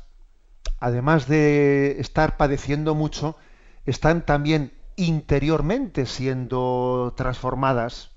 [0.80, 3.38] además de estar padeciendo mucho,
[3.86, 8.11] están también interiormente siendo transformadas.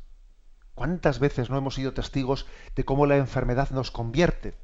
[0.74, 4.54] ¿Cuántas veces no hemos sido testigos de cómo la enfermedad nos convierte?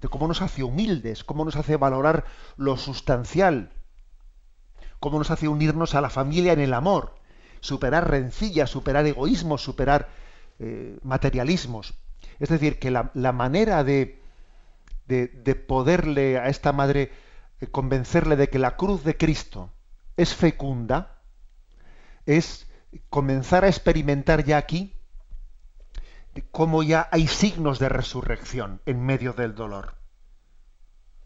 [0.00, 2.24] de cómo nos hace humildes, cómo nos hace valorar
[2.56, 3.70] lo sustancial,
[4.98, 7.14] cómo nos hace unirnos a la familia en el amor,
[7.60, 10.08] superar rencillas, superar egoísmos, superar
[10.58, 11.94] eh, materialismos.
[12.38, 14.20] Es decir, que la, manera de,
[15.06, 17.12] de, de poderle a esta madre
[17.60, 19.70] eh, convencerle de que la cruz de Cristo
[20.16, 21.18] es fecunda,
[22.24, 22.66] es
[23.10, 24.94] comenzar a experimentar ya aquí
[26.50, 29.94] cómo ya hay signos de resurrección en medio del dolor.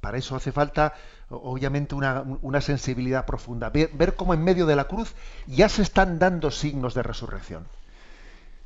[0.01, 0.95] Para eso hace falta,
[1.31, 3.71] obviamente, una, una sensibilidad profunda.
[3.71, 5.15] Ver, ver cómo en medio de la cruz
[5.47, 7.67] ya se están dando signos de resurrección.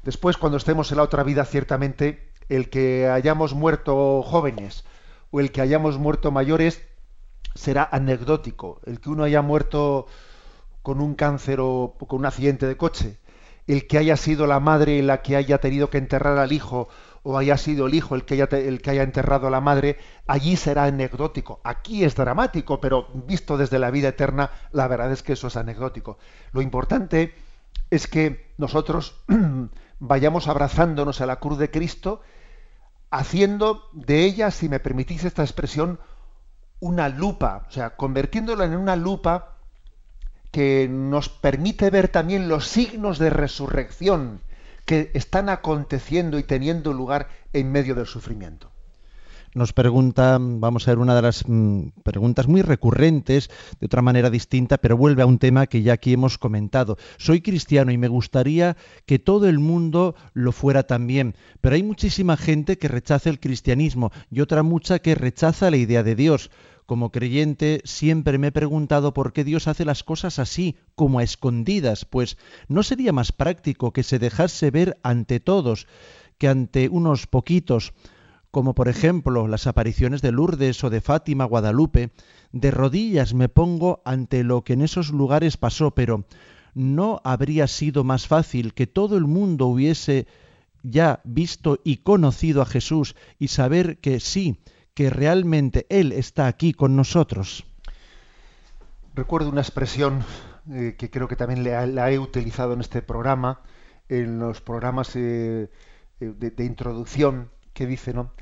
[0.02, 4.84] Después, cuando estemos en la otra vida, ciertamente, el que hayamos muerto jóvenes
[5.30, 6.82] o el que hayamos muerto mayores
[7.54, 8.80] será anecdótico.
[8.84, 10.06] El que uno haya muerto
[10.82, 13.18] con un cáncer o con un accidente de coche,
[13.68, 16.88] el que haya sido la madre la que haya tenido que enterrar al hijo
[17.22, 19.98] o haya sido el hijo el que haya, el que haya enterrado a la madre,
[20.26, 21.60] allí será anecdótico.
[21.62, 25.56] Aquí es dramático, pero visto desde la vida eterna, la verdad es que eso es
[25.56, 26.18] anecdótico.
[26.52, 27.34] Lo importante
[27.90, 29.20] es que nosotros
[29.98, 32.22] vayamos abrazándonos a la cruz de Cristo,
[33.10, 36.00] haciendo de ella, si me permitís esta expresión,
[36.80, 39.57] una lupa, o sea, convirtiéndola en una lupa
[40.50, 44.40] que nos permite ver también los signos de resurrección
[44.84, 48.70] que están aconteciendo y teniendo lugar en medio del sufrimiento.
[49.54, 54.30] Nos pregunta, vamos a ver una de las mm, preguntas muy recurrentes, de otra manera
[54.30, 56.98] distinta, pero vuelve a un tema que ya aquí hemos comentado.
[57.16, 62.36] Soy cristiano y me gustaría que todo el mundo lo fuera también, pero hay muchísima
[62.36, 66.50] gente que rechaza el cristianismo y otra mucha que rechaza la idea de Dios.
[66.88, 71.22] Como creyente siempre me he preguntado por qué Dios hace las cosas así, como a
[71.22, 75.86] escondidas, pues ¿no sería más práctico que se dejase ver ante todos
[76.38, 77.92] que ante unos poquitos?
[78.50, 82.10] como por ejemplo las apariciones de Lourdes o de Fátima, Guadalupe,
[82.52, 86.24] de rodillas me pongo ante lo que en esos lugares pasó, pero
[86.72, 90.26] ¿no habría sido más fácil que todo el mundo hubiese
[90.82, 94.56] ya visto y conocido a Jesús y saber que sí,
[94.98, 97.64] que realmente Él está aquí con nosotros?
[99.14, 100.24] Recuerdo una expresión
[100.72, 103.60] eh, que creo que también la, he utilizado en este programa,
[104.08, 105.70] en los programas eh,
[106.18, 108.32] eh, de, de introducción, que dice, ¿no?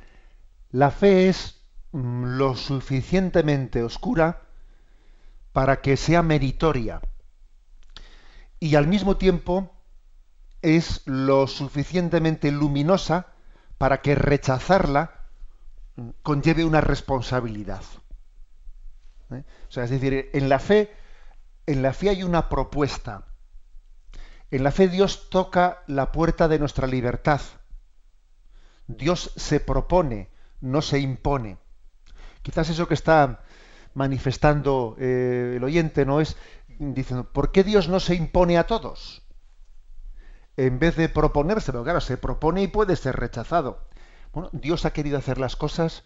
[0.70, 1.61] La fe es
[1.92, 4.44] mm, lo suficientemente oscura
[5.52, 7.02] para que sea meritoria
[8.61, 9.74] y al mismo tiempo
[10.62, 13.26] es lo suficientemente luminosa
[13.76, 15.16] para que rechazarla
[16.22, 17.82] conlleve una responsabilidad.
[19.30, 19.44] ¿eh?
[19.68, 20.90] O sea, es decir, en la fe,
[21.66, 23.26] en la fe hay una propuesta.
[24.51, 27.40] En la fe Dios toca la puerta de nuestra libertad.
[28.86, 30.30] Dios se propone,
[30.61, 31.59] no se impone.
[32.42, 33.40] Quizás eso que está
[33.94, 36.36] manifestando eh, el oyente no es
[36.78, 39.26] diciendo, ¿por qué Dios no se impone a todos?
[40.57, 43.86] en vez de proponérselo, claro, se propone y puede ser rechazado.
[44.53, 46.05] Dios ha querido hacer las cosas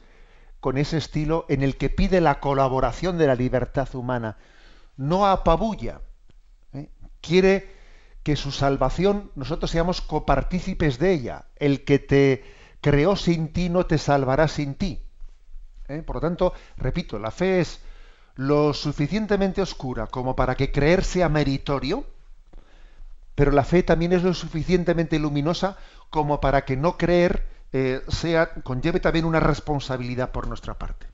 [0.61, 4.37] con ese estilo en el que pide la colaboración de la libertad humana,
[4.97, 6.01] no apabulla.
[6.72, 6.91] ¿eh?
[7.20, 7.74] Quiere
[8.22, 11.47] que su salvación nosotros seamos copartícipes de ella.
[11.57, 12.45] El que te
[12.81, 15.01] creó sin ti no te salvará sin ti.
[15.89, 16.03] ¿eh?
[16.03, 17.81] Por lo tanto, repito, la fe es
[18.37, 22.05] lo suficientemente oscura como para que creer sea meritorio,
[23.35, 25.78] pero la fe también es lo suficientemente luminosa
[26.11, 31.07] como para que no creer eh, sea conlleve también una responsabilidad por nuestra parte.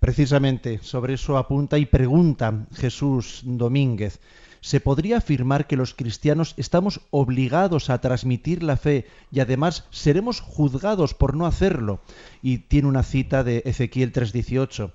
[0.00, 4.20] Precisamente sobre eso apunta y pregunta Jesús Domínguez.
[4.60, 10.40] ¿Se podría afirmar que los cristianos estamos obligados a transmitir la fe y además seremos
[10.40, 12.00] juzgados por no hacerlo?
[12.42, 14.92] Y tiene una cita de Ezequiel 3:18.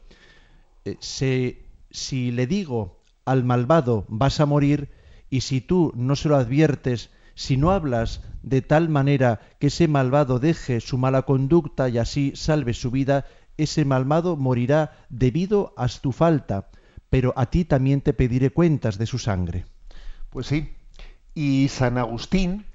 [0.86, 0.98] Eh,
[1.92, 4.90] si le digo al malvado vas a morir
[5.30, 9.88] y si tú no se lo adviertes, si no hablas de tal manera que ese
[9.88, 13.26] malvado deje su mala conducta y así salve su vida,
[13.58, 16.70] ese malvado morirá debido a tu falta,
[17.10, 19.66] pero a ti también te pediré cuentas de su sangre.
[20.30, 20.76] Pues sí.
[21.34, 22.66] Y San Agustín,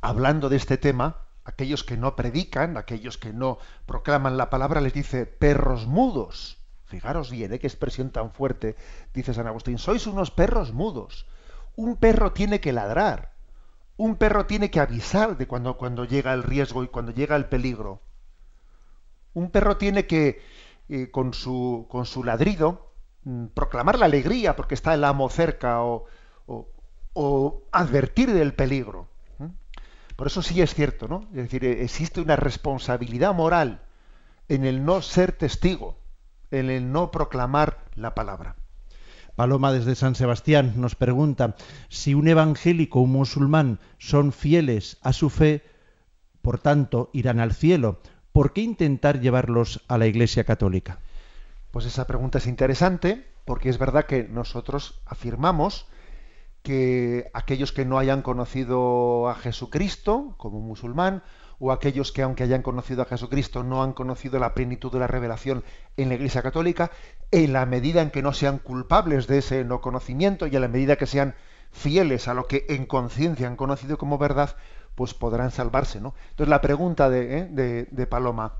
[0.00, 4.94] hablando de este tema, aquellos que no predican, aquellos que no proclaman la palabra, les
[4.94, 6.58] dice perros mudos.
[6.84, 7.58] Fijaros bien, ¿eh?
[7.58, 8.76] qué expresión tan fuerte,
[9.14, 9.78] dice San Agustín.
[9.78, 11.26] Sois unos perros mudos.
[11.74, 13.31] Un perro tiene que ladrar.
[13.96, 17.46] Un perro tiene que avisar de cuando, cuando llega el riesgo y cuando llega el
[17.46, 18.02] peligro.
[19.34, 20.42] Un perro tiene que,
[20.88, 22.92] eh, con, su, con su ladrido,
[23.24, 26.04] mm, proclamar la alegría porque está el amo cerca o,
[27.14, 29.08] o- advertir del peligro.
[30.16, 31.22] Por eso sí es cierto, ¿no?
[31.30, 33.82] Es decir, eh, existe una responsabilidad moral
[34.48, 35.98] en el no ser testigo,
[36.50, 38.56] en el no proclamar la palabra.
[39.34, 41.56] Paloma desde San Sebastián nos pregunta
[41.88, 45.62] si un evangélico o un musulmán son fieles a su fe,
[46.42, 48.00] por tanto irán al cielo.
[48.32, 50.98] ¿Por qué intentar llevarlos a la Iglesia Católica?
[51.70, 55.86] Pues esa pregunta es interesante porque es verdad que nosotros afirmamos
[56.62, 61.22] que aquellos que no hayan conocido a Jesucristo como musulmán
[61.64, 65.06] o aquellos que aunque hayan conocido a Jesucristo no han conocido la plenitud de la
[65.06, 65.62] revelación
[65.96, 66.90] en la Iglesia Católica,
[67.30, 70.68] en la medida en que no sean culpables de ese no conocimiento y en la
[70.68, 71.34] medida que sean
[71.70, 74.56] fieles a lo que en conciencia han conocido como verdad,
[74.96, 76.14] pues podrán salvarse, ¿no?
[76.30, 77.48] Entonces la pregunta de, ¿eh?
[77.50, 78.54] de- de Paloma,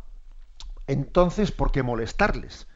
[0.87, 2.67] entonces, ¿por qué molestarles?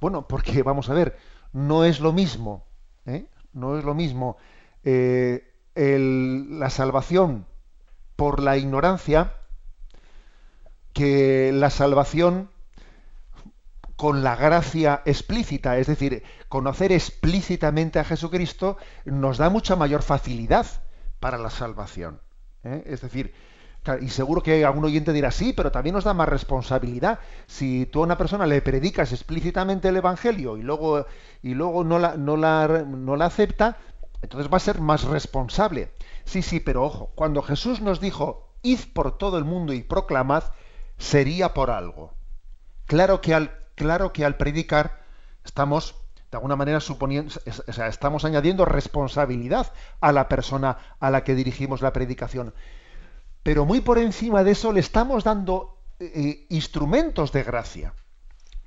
[0.00, 1.16] Bueno, porque vamos a ver,
[1.52, 2.64] no es lo mismo,
[3.06, 3.26] ¿eh?
[3.52, 4.36] no es lo mismo
[4.84, 7.46] eh, el- la salvación
[8.16, 9.34] por la ignorancia
[10.98, 12.50] que la salvación
[13.94, 20.66] con la gracia explícita, es decir, conocer explícitamente a Jesucristo nos da mucha mayor facilidad
[21.20, 22.20] para la salvación.
[22.64, 22.82] ¿eh?
[22.86, 23.32] Es decir,
[24.00, 27.20] y seguro que algún oyente dirá, sí, pero también nos da más responsabilidad.
[27.46, 31.06] Si tú a una persona le predicas explícitamente el Evangelio y luego,
[31.44, 33.76] y luego no, la, no, la, no la acepta,
[34.20, 35.92] entonces va a ser más responsable.
[36.24, 40.42] Sí, sí, pero ojo, cuando Jesús nos dijo, id por todo el mundo y proclamad,
[40.98, 42.14] sería por algo.
[42.86, 45.02] Claro que al, claro que al predicar
[45.44, 45.94] estamos
[46.30, 47.32] de alguna manera suponiendo,
[47.66, 52.52] o sea, estamos añadiendo responsabilidad a la persona a la que dirigimos la predicación.
[53.42, 57.94] Pero muy por encima de eso le estamos dando eh, instrumentos de gracia.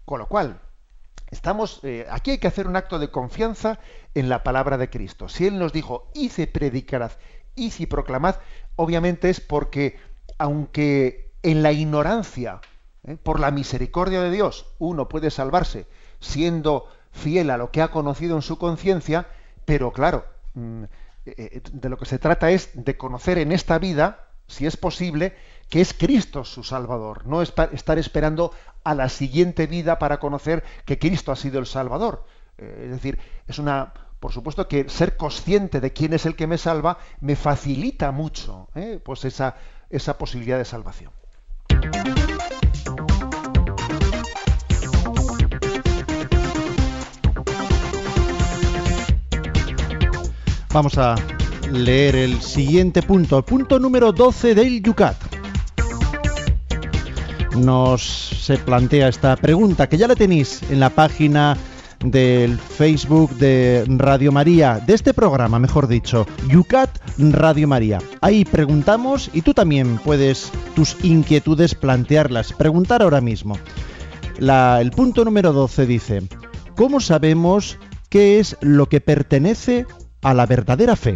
[0.05, 0.59] Con lo cual,
[1.29, 3.79] estamos, eh, aquí hay que hacer un acto de confianza
[4.15, 5.29] en la palabra de Cristo.
[5.29, 7.11] Si Él nos dijo, hice predicarad,
[7.55, 8.38] hice proclamad,
[8.75, 9.99] obviamente es porque,
[10.39, 12.62] aunque en la ignorancia,
[13.06, 13.18] ¿eh?
[13.22, 15.88] por la misericordia de Dios, uno puede salvarse
[16.20, 19.28] siendo fiel a lo que ha conocido en su conciencia,
[19.66, 20.84] pero claro, mm,
[21.26, 25.36] eh, de lo que se trata es de conocer en esta vida, si es posible,
[25.70, 28.52] que es Cristo su Salvador, no estar esperando
[28.84, 32.26] a la siguiente vida para conocer que Cristo ha sido el Salvador.
[32.58, 36.48] Eh, es decir, es una, por supuesto que ser consciente de quién es el que
[36.48, 39.00] me salva me facilita mucho, ¿eh?
[39.04, 39.56] pues esa,
[39.89, 41.12] esa posibilidad de salvación.
[50.73, 51.15] Vamos a
[51.69, 55.17] leer el siguiente punto, punto número 12 del Yucat.
[57.57, 61.57] Nos se plantea esta pregunta que ya la tenéis en la página
[62.04, 67.99] del Facebook de Radio María, de este programa, mejor dicho, Yucat Radio María.
[68.22, 73.58] Ahí preguntamos y tú también puedes tus inquietudes plantearlas, preguntar ahora mismo.
[74.39, 76.24] La- el punto número 12 dice,
[76.76, 77.78] ¿cómo sabemos
[78.10, 79.86] qué es lo que pertenece
[80.22, 81.16] a la verdadera fe?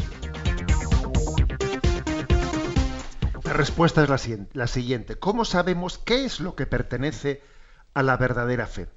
[3.44, 4.20] respuesta es la,
[4.54, 5.16] la siguiente.
[5.16, 7.42] ¿Cómo sabemos qué es lo que pertenece
[7.94, 8.88] a la verdadera fe?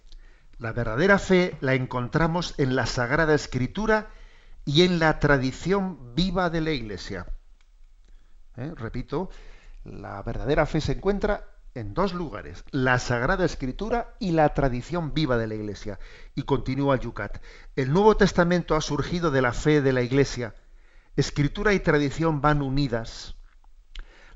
[0.58, 4.10] La verdadera fe la encontramos en la Sagrada Escritura
[4.64, 7.26] y en la tradición viva de la Iglesia.
[8.56, 8.72] ¿Eh?
[8.74, 9.30] Repito,
[9.84, 15.38] la verdadera fe se encuentra en dos lugares, la Sagrada Escritura y la tradición viva
[15.38, 16.00] de la Iglesia.
[16.34, 17.40] Y continúa Yucat.
[17.76, 20.56] El Nuevo Testamento ha surgido de la fe de la Iglesia.
[21.14, 23.36] Escritura y tradición van unidas.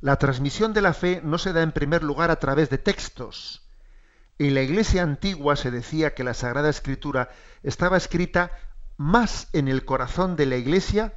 [0.01, 3.63] La transmisión de la fe no se da en primer lugar a través de textos.
[4.43, 7.31] En la Iglesia antigua se decía que la Sagrada Escritura
[7.63, 8.51] estaba escrita
[8.97, 11.15] más en el corazón de la Iglesia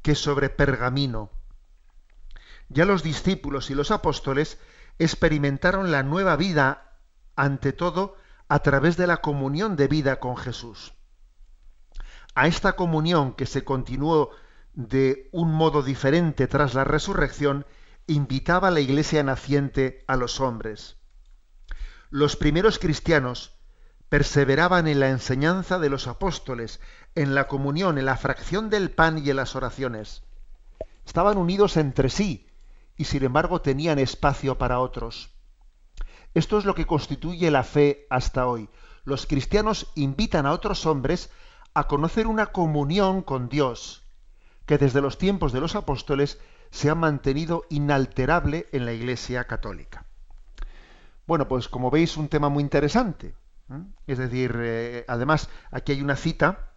[0.00, 1.30] que sobre pergamino.
[2.70, 4.58] Ya los discípulos y los apóstoles
[4.98, 6.96] experimentaron la nueva vida,
[7.36, 8.16] ante todo,
[8.48, 10.94] a través de la comunión de vida con Jesús.
[12.34, 14.30] A esta comunión que se continuó
[14.72, 17.66] de un modo diferente tras la resurrección,
[18.06, 21.01] invitaba la iglesia naciente a los hombres.
[22.12, 23.52] Los primeros cristianos
[24.10, 26.78] perseveraban en la enseñanza de los apóstoles,
[27.14, 30.22] en la comunión, en la fracción del pan y en las oraciones.
[31.06, 32.50] Estaban unidos entre sí
[32.98, 35.30] y sin embargo tenían espacio para otros.
[36.34, 38.68] Esto es lo que constituye la fe hasta hoy.
[39.04, 41.30] Los cristianos invitan a otros hombres
[41.72, 44.02] a conocer una comunión con Dios,
[44.66, 46.38] que desde los tiempos de los apóstoles
[46.70, 50.04] se ha mantenido inalterable en la Iglesia católica.
[51.26, 53.34] Bueno, pues como veis, un tema muy interesante.
[53.70, 53.82] ¿eh?
[54.06, 56.70] Es decir, eh, además, aquí hay una cita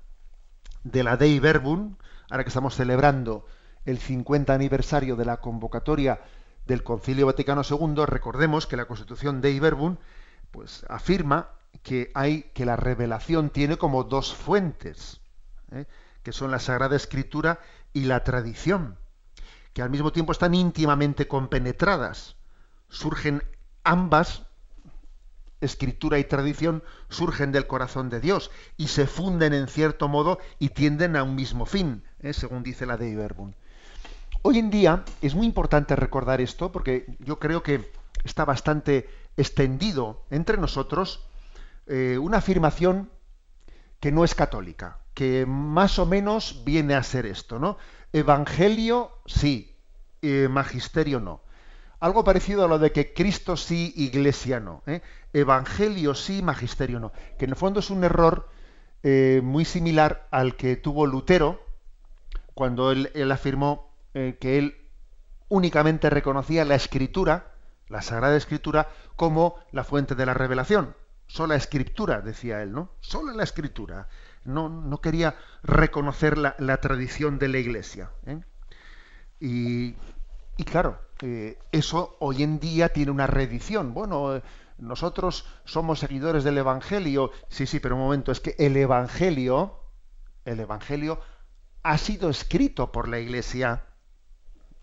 [0.84, 1.96] de la Dei Verbum,
[2.30, 3.46] ahora que estamos celebrando
[3.86, 6.22] el 50 aniversario de la convocatoria
[6.66, 9.98] del Concilio Vaticano II, recordemos que la Constitución Dei Verbum
[10.52, 11.50] pues, afirma
[11.84, 15.22] que hay que la revelación tiene como dos fuentes,
[15.72, 15.86] ¿eh?
[16.24, 17.60] que son la Sagrada Escritura
[17.94, 18.98] y la tradición,
[19.74, 22.36] que al mismo tiempo están íntimamente compenetradas.
[22.90, 23.44] Surgen
[23.86, 24.44] ambas,
[25.62, 30.70] escritura y tradición, surgen del corazón de Dios y se funden en cierto modo y
[30.70, 32.34] tienden a un mismo fin, ¿eh?
[32.34, 33.54] según dice la Dei Verbum.
[34.42, 37.92] Hoy en día es muy importante recordar esto porque yo creo que
[38.24, 41.26] está bastante extendido entre nosotros
[41.88, 43.10] eh, una afirmación
[44.00, 47.78] que no es católica, que más o menos viene a ser esto, ¿no?
[48.14, 49.76] Evangelio sí,
[50.22, 51.42] eh, magisterio no.
[52.06, 54.84] Algo parecido a lo de que Cristo sí, Iglesia no.
[54.86, 55.02] ¿eh?
[55.34, 57.12] Evangelio sí, magisterio no.
[57.40, 58.48] Que en el fondo es un error
[59.02, 61.66] eh, muy similar al que tuvo Lutero
[62.54, 64.88] cuando él, afirmó eh, que él
[65.50, 67.54] únicamente reconocía la Escritura,
[67.88, 70.96] la Sagrada Escritura, como la fuente de la revelación.
[71.26, 72.92] Sola Escritura, decía él, ¿no?
[73.00, 74.10] Solo la Escritura.
[74.44, 78.12] No, no quería reconocer la, la tradición de la Iglesia.
[78.28, 78.42] ¿eh?
[79.40, 79.96] Y,
[80.56, 83.94] y claro, eh, eso hoy en día tiene una reedición.
[83.94, 84.44] Bueno, eh,
[84.78, 87.32] nosotros somos seguidores del Evangelio.
[87.48, 89.80] Sí, sí, pero un momento, es que el Evangelio,
[90.44, 91.20] el Evangelio
[91.84, 93.86] ha sido escrito por la Iglesia.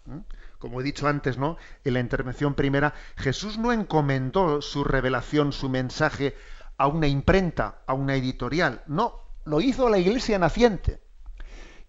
[0.07, 0.21] ¿Mm?
[0.59, 1.57] Como he dicho antes, ¿no?
[1.85, 6.37] En la intervención primera, Jesús no encomendó su revelación, su mensaje
[6.79, 8.83] a una imprenta, a una editorial.
[8.87, 11.02] No, lo hizo la Iglesia naciente.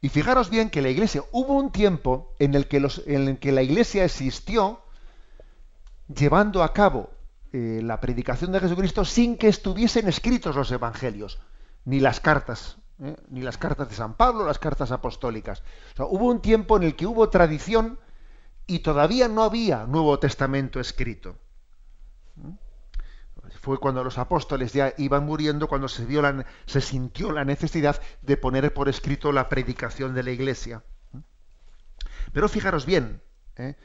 [0.03, 2.81] Y fijaros bien que la Iglesia, hubo un tiempo en el que,
[3.53, 4.81] la Iglesia existió
[6.13, 7.09] llevando a cabo
[7.53, 11.39] eh, la predicación de Jesucristo sin que estuviesen escritos los evangelios,
[11.85, 13.15] ni las cartas, ¿eh?
[13.29, 15.63] ni las cartas de San Pablo, las cartas apostólicas.
[15.97, 17.97] Hubo un tiempo en el que hubo tradición
[18.67, 21.37] y todavía no había Nuevo Testamento escrito.
[23.63, 26.05] Fue cuando los apóstoles ya iban muriendo, cuando se,
[26.65, 30.83] se sintió la necesidad de poner por escrito la predicación de la Iglesia.
[32.33, 33.21] Pero fijaros bien,
[33.55, 33.75] ¿eh?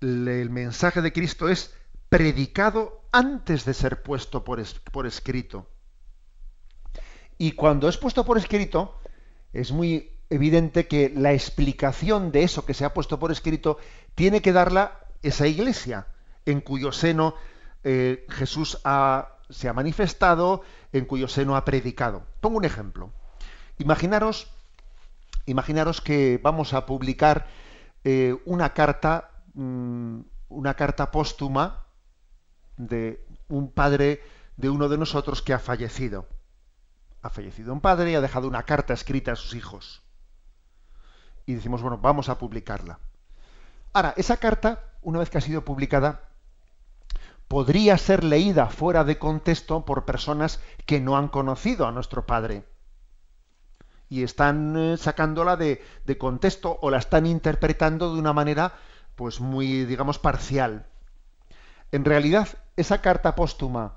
[0.00, 1.72] el mensaje de Cristo es
[2.08, 5.70] predicado antes de ser puesto por, es, por escrito.
[7.38, 8.98] Y cuando es puesto por escrito,
[9.52, 13.78] es muy evidente que la explicación de eso que se ha puesto por escrito
[14.16, 16.08] tiene que darla esa iglesia,
[16.46, 17.36] en cuyo seno
[17.84, 20.62] eh, Jesús ha, se ha manifestado,
[20.92, 22.22] en cuyo seno ha predicado.
[22.40, 23.12] Pongo un ejemplo.
[23.78, 24.50] Imaginaros,
[25.46, 27.46] imaginaros que vamos a publicar
[28.04, 31.86] eh, una carta, mmm, una carta póstuma
[32.76, 34.22] de un padre
[34.56, 36.26] de uno de nosotros que ha fallecido.
[37.22, 40.02] Ha fallecido un padre y ha dejado una carta escrita a sus hijos.
[41.46, 42.98] Y decimos, bueno, vamos a publicarla.
[43.92, 46.29] Ahora, esa carta, una vez que ha sido publicada,
[47.50, 52.62] podría ser leída fuera de contexto por personas que no han conocido a nuestro Padre.
[54.08, 55.80] Y están eh, sacándola de,
[56.16, 58.74] contexto o la están interpretando de una manera
[59.16, 60.86] pues muy, digamos, parcial.
[61.90, 62.46] En realidad,
[62.76, 63.96] esa carta póstuma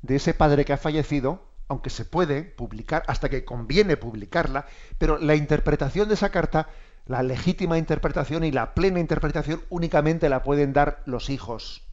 [0.00, 4.64] de ese padre que ha fallecido, aunque se puede publicar, hasta que conviene publicarla,
[4.96, 6.70] pero la interpretación de esa carta,
[7.04, 11.89] la legítima interpretación y la plena interpretación únicamente la pueden dar los hijos.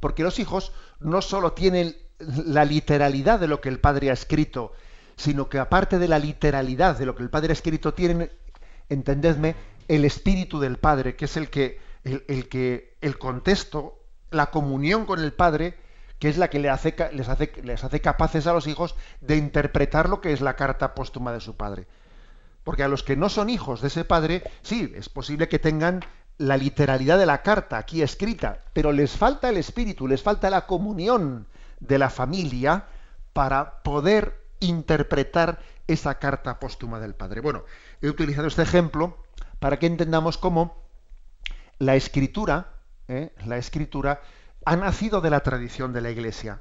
[0.00, 4.72] Porque los hijos no solo tienen la literalidad de lo que el padre ha escrito,
[5.16, 8.30] sino que aparte de la literalidad de lo que el padre ha escrito, tienen,
[8.88, 9.54] entendedme,
[9.88, 13.98] el espíritu del padre, que es el que, el, que, el contexto,
[14.30, 15.76] la comunión con el padre,
[16.18, 20.40] que es la que les hace capaces a los hijos de interpretar lo que es
[20.40, 21.86] la carta póstuma de su padre.
[22.62, 26.04] Porque a los que no son hijos de ese padre, sí, es posible que tengan
[26.40, 30.66] la literalidad de la carta aquí escrita, pero les falta el espíritu, les falta la
[30.66, 31.46] comunión
[31.80, 32.86] de la familia
[33.34, 37.42] para poder interpretar esa carta póstuma del padre.
[37.42, 37.64] Bueno,
[38.00, 39.18] he utilizado este ejemplo
[39.58, 40.82] para que entendamos cómo
[41.78, 42.72] la escritura,
[43.06, 43.34] ¿eh?
[43.44, 44.22] la escritura
[44.64, 46.60] ha nacido de la tradición de la Iglesia.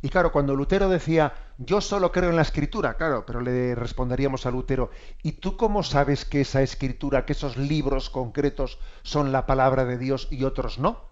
[0.00, 4.46] Y claro, cuando Lutero decía, yo solo creo en la escritura, claro, pero le responderíamos
[4.46, 4.90] a Lutero,
[5.22, 9.98] ¿y tú cómo sabes que esa escritura, que esos libros concretos son la palabra de
[9.98, 11.08] Dios y otros no?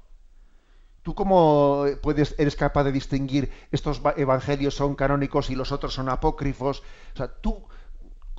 [1.03, 6.09] ¿Tú cómo puedes, eres capaz de distinguir estos evangelios son canónicos y los otros son
[6.09, 6.83] apócrifos?
[7.15, 7.67] O sea, ¿tú,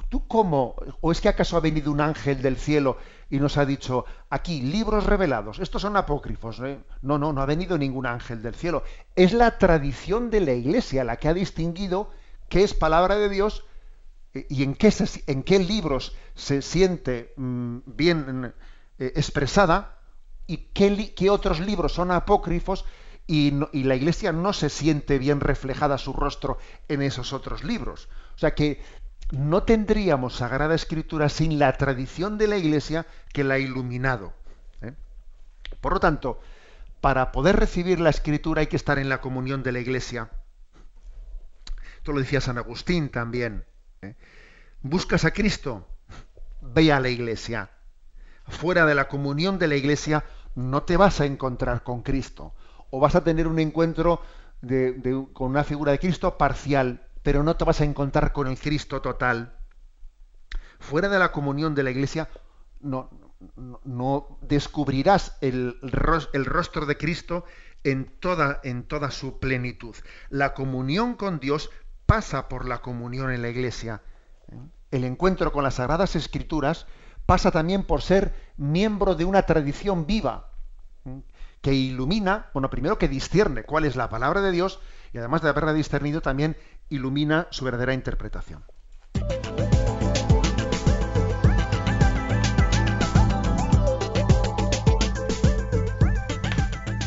[0.09, 0.75] ¿tú cómo?
[1.01, 2.97] ¿O es que acaso ha venido un ángel del cielo
[3.29, 6.59] y nos ha dicho, aquí, libros revelados, estos son apócrifos?
[6.61, 6.79] ¿eh?
[7.01, 8.83] No, no, no ha venido ningún ángel del cielo.
[9.15, 12.09] Es la tradición de la Iglesia la que ha distinguido
[12.49, 13.65] qué es palabra de Dios
[14.33, 18.53] eh, y en qué, se, en qué libros se siente mmm, bien
[18.99, 19.99] eh, expresada
[20.45, 22.85] y qué, qué, otros libros son apócrifos
[23.29, 28.07] y, y, la Iglesia no se siente bien reflejada su rostro en esos otros libros.
[28.35, 28.81] O sea que
[29.31, 34.33] no tendríamos Sagrada Escritura sin la tradición de la Iglesia que la ha iluminado.
[34.81, 34.93] ¿eh?
[35.81, 36.39] Por lo tanto,
[37.01, 40.29] para poder recibir la Escritura hay que estar en la comunión de la Iglesia.
[41.97, 43.65] Esto lo decía San Agustín también.
[44.01, 44.15] ¿eh?
[44.81, 45.87] ¿Buscas a Cristo?
[46.61, 47.69] Ve a la Iglesia.
[48.47, 50.23] Fuera de la comunión de la Iglesia
[50.55, 52.53] no te vas a encontrar con Cristo.
[52.91, 54.21] O vas a tener un encuentro
[55.33, 59.01] con una figura de Cristo parcial, pero no te vas a encontrar con el Cristo
[59.01, 59.59] total.
[60.79, 62.29] Fuera de la comunión de la Iglesia
[62.79, 63.09] no,
[63.83, 65.77] no, descubrirás el,
[66.31, 67.43] el, rostro de Cristo
[67.83, 69.93] en toda, en toda su plenitud.
[70.29, 71.69] La comunión con Dios
[72.05, 74.01] pasa por la comunión en la Iglesia.
[74.89, 76.87] El encuentro con las Sagradas Escrituras
[77.25, 80.53] pasa también por ser miembro de una tradición viva
[81.61, 84.79] que ilumina, bueno, primero que discierne cuál es la palabra de Dios
[85.11, 86.55] y además de haberla discernido también
[86.89, 88.63] ilumina su verdadera interpretación.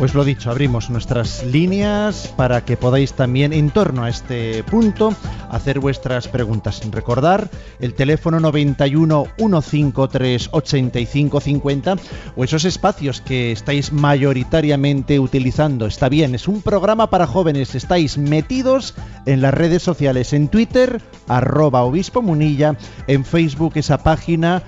[0.00, 5.14] Pues lo dicho, abrimos nuestras líneas para que podáis también en torno a este punto
[5.50, 6.80] hacer vuestras preguntas.
[6.90, 11.96] Recordar el teléfono 91 153 85 50
[12.34, 15.84] o esos espacios que estáis mayoritariamente utilizando.
[15.84, 17.74] Está bien, es un programa para jóvenes.
[17.74, 18.94] Estáis metidos
[19.26, 22.74] en las redes sociales, en Twitter, arroba obispo munilla,
[23.06, 24.62] en Facebook esa página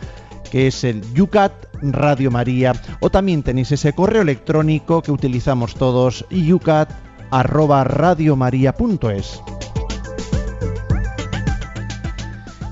[0.53, 1.51] que es el Yucat
[1.81, 6.91] Radio María, o también tenéis ese correo electrónico que utilizamos todos, yucat
[7.31, 9.41] arroba radiomaria.es.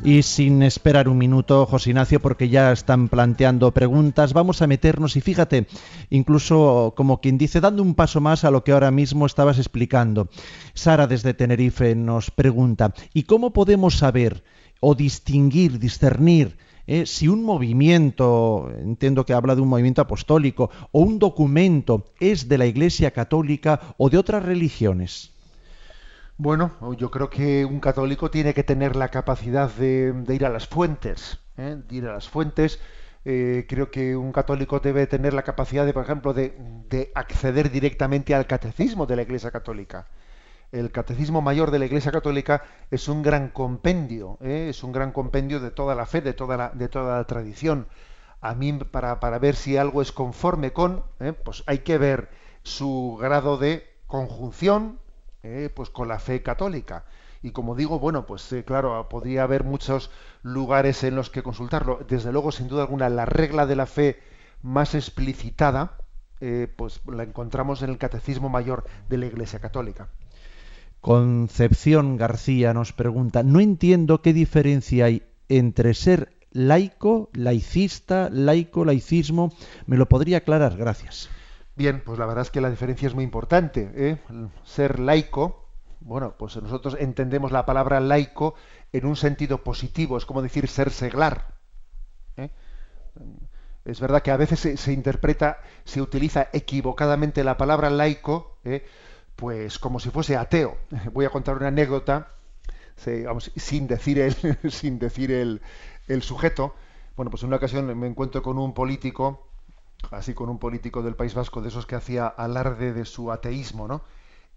[0.05, 5.17] Y sin esperar un minuto, José Ignacio, porque ya están planteando preguntas, vamos a meternos
[5.17, 5.67] y fíjate,
[6.11, 10.29] incluso como quien dice, dando un paso más a lo que ahora mismo estabas explicando.
[10.75, 14.45] Sara desde Tenerife nos pregunta, ¿y cómo podemos saber
[14.81, 21.01] o distinguir, discernir eh, si un movimiento, entiendo que habla de un movimiento apostólico, o
[21.01, 25.33] un documento es de la Iglesia Católica o de otras religiones?
[26.37, 30.67] Bueno, yo creo que un católico tiene que tener la capacidad de, ir a las
[30.67, 31.77] fuentes, ¿eh?
[31.87, 32.81] de ir a las fuentes.
[33.27, 38.35] Eh, creo que un católico debe tener la capacidad de, por ejemplo, de acceder directamente
[38.35, 40.07] al catecismo de la Iglesia Católica
[40.73, 44.69] el Catecismo Mayor de la Iglesia Católica es un gran compendio, ¿eh?
[44.71, 47.89] es un gran compendio de toda la fe, de toda la, de toda la tradición.
[48.41, 51.33] A mí, para, para, ver si algo es conforme con, ¿eh?
[51.33, 52.31] pues hay que ver
[52.63, 54.99] su grado de conjunción
[55.43, 55.71] ¿eh?
[55.75, 57.05] pues con la fe católica.
[57.43, 60.11] Y como digo, bueno, pues claro, podría haber muchos
[60.43, 62.01] lugares en los que consultarlo.
[62.07, 64.21] Desde luego, sin duda alguna, la regla de la fe
[64.63, 65.97] más explicitada,
[66.77, 70.11] pues la encontramos en el Catecismo Mayor de la Iglesia Católica.
[71.01, 79.53] Concepción García nos pregunta, no entiendo qué diferencia hay entre ser laico, laicista, laico, laicismo.
[79.87, 80.77] ¿Me lo podría aclarar?
[80.77, 81.31] Gracias.
[81.75, 83.91] Bien, pues la verdad es que la diferencia es muy importante.
[83.95, 84.19] ¿eh?
[84.65, 85.67] Ser laico,
[86.01, 88.55] bueno, pues nosotros entendemos la palabra laico
[88.93, 91.55] en un sentido positivo, es como decir ser seglar.
[92.37, 92.51] ¿eh?
[93.85, 98.85] Es verdad que a veces se, se, interpreta, se utiliza equivocadamente la palabra laico, ¿eh?
[99.41, 100.77] Pues como si fuese ateo.
[101.13, 102.29] Voy a contar una anécdota,
[103.25, 104.35] vamos, sin decir el,
[104.71, 105.63] sin decir el,
[106.07, 106.75] el sujeto.
[107.17, 109.49] Bueno, pues en una ocasión me encuentro con un político,
[110.11, 113.89] así con un político del País Vasco, de esos que hacía alarde de su ateísmo,
[113.89, 114.03] ¿no?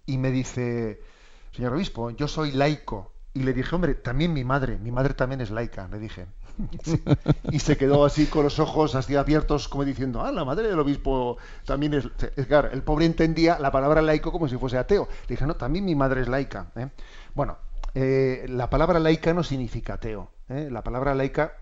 [0.06, 1.02] Y me dice,
[1.54, 3.12] señor obispo, yo soy laico.
[3.34, 6.28] Y le dije, hombre, también mi madre, mi madre también es laica, le dije.
[7.52, 10.80] y se quedó así con los ojos así abiertos, como diciendo, ah, la madre del
[10.80, 12.08] obispo también es...
[12.36, 15.08] es claro, el pobre entendía la palabra laico como si fuese ateo.
[15.28, 16.68] Le dije, no, también mi madre es laica.
[16.76, 16.90] ¿eh?
[17.34, 17.58] Bueno,
[17.96, 20.30] eh, la palabra laica no significa ateo.
[20.50, 20.70] ¿eh?
[20.72, 21.58] La palabra laica,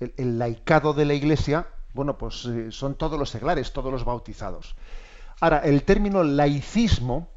[0.00, 4.76] el, el, laicado de la iglesia, bueno, pues son todos los seglares, todos los bautizados.
[5.40, 7.28] Ahora, el término laicismo,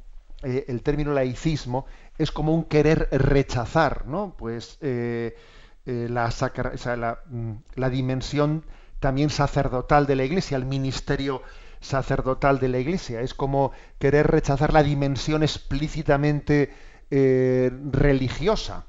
[0.41, 1.85] el término laicismo
[2.17, 4.35] es como un querer rechazar, ¿no?
[4.37, 4.79] Pues
[5.87, 8.65] eh, eh, mm, la, dimensión
[8.99, 11.41] también sacerdotal de la Iglesia, el ministerio
[11.79, 13.21] sacerdotal de la Iglesia.
[13.21, 16.73] Es como querer rechazar la dimensión explícitamente
[17.09, 18.85] eh, religiosa.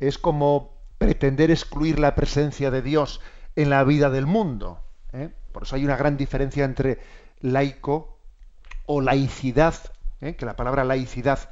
[0.00, 3.20] Es como pretender excluir la presencia de Dios
[3.56, 4.80] en la vida del mundo.
[5.52, 6.98] Por eso hay una gran diferencia entre
[7.40, 8.18] laico
[8.86, 9.74] o laicidad,
[10.20, 11.48] que la palabra laicidad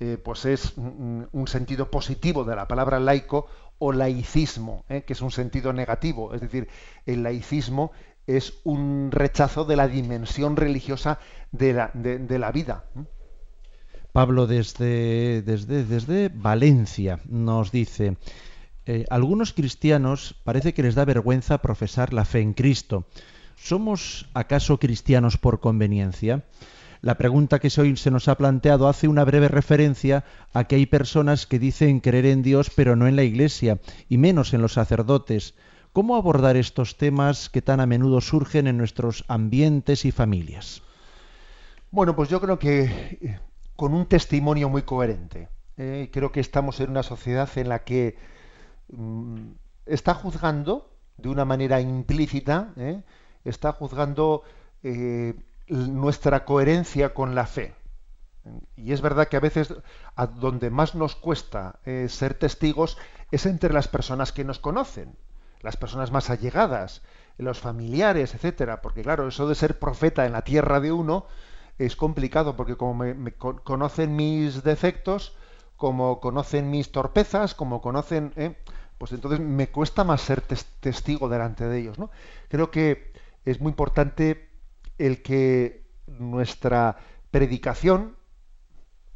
[0.00, 3.46] eh, pues es un, un, sentido positivo de la palabra laico
[3.78, 5.02] o laicismo, ¿eh?
[5.02, 6.34] que es un sentido negativo.
[6.34, 6.68] Es decir,
[7.06, 7.92] el laicismo
[8.26, 11.18] es un rechazo de la dimensión religiosa
[11.52, 12.84] de la, de, la vida.
[14.12, 18.16] Pablo desde, desde, desde Valencia nos dice,
[18.86, 23.06] eh, algunos cristianos parece que les da vergüenza profesar la fe en Cristo.
[23.56, 26.44] ¿Somos acaso cristianos por conveniencia?
[27.04, 30.24] La pregunta que hoy se nos ha planteado hace una breve referencia
[30.54, 33.78] a que hay personas que dicen creer en Dios pero no en la Iglesia
[34.08, 35.54] y menos en los sacerdotes.
[35.92, 40.82] ¿Cómo abordar estos temas que tan a menudo surgen en nuestros ambientes y familias?
[41.90, 43.38] Bueno, pues yo creo que
[43.76, 45.50] con un testimonio muy coherente.
[45.76, 48.16] Eh, creo que estamos en una sociedad en la que
[48.88, 49.48] mmm,
[49.84, 53.02] está juzgando de una manera implícita, eh,
[53.44, 54.42] está juzgando
[54.82, 55.34] eh,
[55.68, 57.74] nuestra coherencia con la fe.
[58.76, 59.74] Y es verdad que a veces
[60.16, 62.98] a donde más nos cuesta eh, ser testigos
[63.30, 65.16] es entre las personas que nos conocen,
[65.62, 67.02] las personas más allegadas,
[67.38, 71.26] los familiares, etcétera, porque claro, eso de ser profeta en la tierra de uno
[71.78, 75.34] es complicado porque como me, conocen mis defectos,
[75.76, 78.56] como conocen mis torpezas, como conocen, eh,
[78.98, 82.10] pues entonces me cuesta más ser tes testigo delante de ellos, ¿no?
[82.48, 83.12] Creo que
[83.44, 84.48] es muy importante
[84.98, 86.96] el que nuestra
[87.30, 88.16] predicación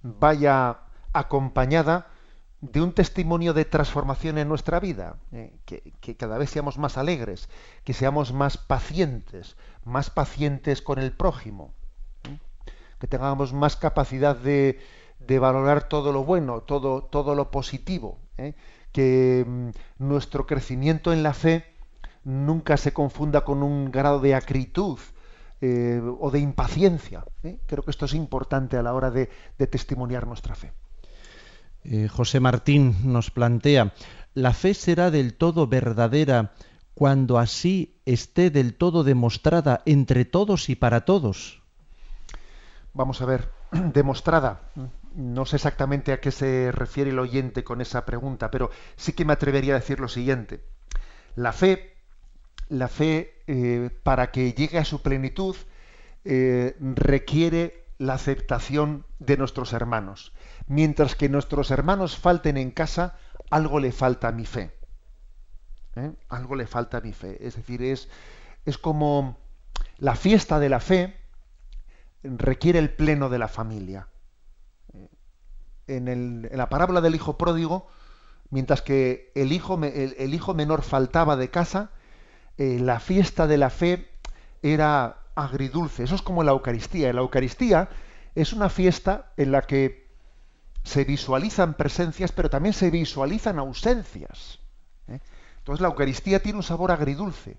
[0.02, 0.78] vaya
[1.12, 2.08] acompañada
[2.60, 7.48] de un testimonio de transformación en nuestra vida, eh, que, cada vez seamos más alegres,
[7.84, 11.72] que seamos más pacientes, más pacientes con el prójimo,
[12.24, 12.38] ¿eh?
[12.98, 14.80] que tengamos más capacidad de,
[15.20, 18.54] de, valorar todo lo bueno, todo, todo lo positivo, ¿eh?
[18.90, 19.68] que mm,
[19.98, 21.64] nuestro crecimiento en la fe
[22.24, 24.98] nunca se confunda con un grado de acritud,
[25.60, 27.24] eh, o de impaciencia.
[27.42, 27.58] ¿eh?
[27.66, 29.28] Creo que esto es importante a la hora de,
[29.58, 30.72] de testimoniar nuestra fe.
[31.84, 33.92] Eh, José Martín nos plantea,
[34.34, 36.52] la fe será del todo verdadera
[36.94, 41.62] cuando así esté del todo demostrada entre todos y para todos.
[42.92, 44.60] Vamos a ver, demostrada.
[45.14, 49.24] No sé exactamente a qué se refiere el oyente con esa pregunta, pero sí que
[49.24, 50.62] me atrevería a decir lo siguiente.
[51.34, 51.97] La fe
[52.68, 55.56] la fe, eh, para que llegue a su plenitud,
[56.24, 60.32] eh, requiere la aceptación de nuestros hermanos.
[60.66, 63.16] Mientras que nuestros hermanos falten en casa,
[63.50, 64.72] algo le falta a mi fe.
[65.96, 66.12] ¿Eh?
[66.28, 67.38] Algo le falta a mi fe.
[67.40, 68.08] Es decir, es,
[68.66, 69.38] es como
[69.96, 71.16] la fiesta de la fe
[72.22, 74.08] requiere el pleno de la familia.
[75.86, 77.88] En, la parábola del hijo pródigo,
[78.50, 81.92] mientras que el hijo, el hijo menor faltaba de casa,
[82.58, 84.10] eh, la fiesta de la fe
[84.62, 86.02] era agridulce.
[86.02, 87.12] Eso es como la Eucaristía.
[87.12, 87.88] La Eucaristía
[88.34, 90.08] es una fiesta en la que
[90.82, 94.58] se visualizan presencias, pero también se visualizan ausencias.
[95.06, 95.20] ¿eh?
[95.58, 97.56] Entonces la Eucaristía tiene un sabor agridulce.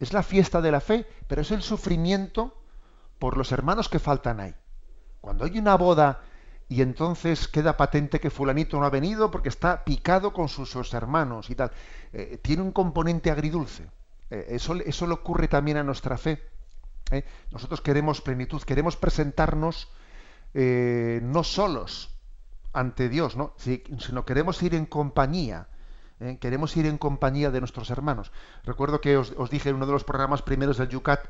[0.00, 2.60] Es la fiesta de la fe, pero es el sufrimiento
[3.18, 4.54] por los hermanos que faltan ahí.
[5.20, 6.20] Cuando hay una boda
[6.68, 11.48] y entonces queda patente que fulanito no ha venido porque está picado con sus, hermanos
[11.50, 11.70] y tal.
[12.12, 13.86] Eh, tiene un componente agridulce.
[14.30, 16.42] Eh, eso, eso le ocurre también a nuestra fe.
[17.12, 17.24] ¿eh?
[17.52, 19.88] Nosotros queremos plenitud, queremos presentarnos
[20.54, 22.10] eh, no solos
[22.72, 23.54] ante Dios, ¿no?
[23.58, 25.68] Si- sino queremos ir en compañía.
[26.40, 28.32] Queremos ir en compañía de nuestros hermanos.
[28.64, 31.20] Recuerdo que os, os dije en uno de los programas primeros del Yucat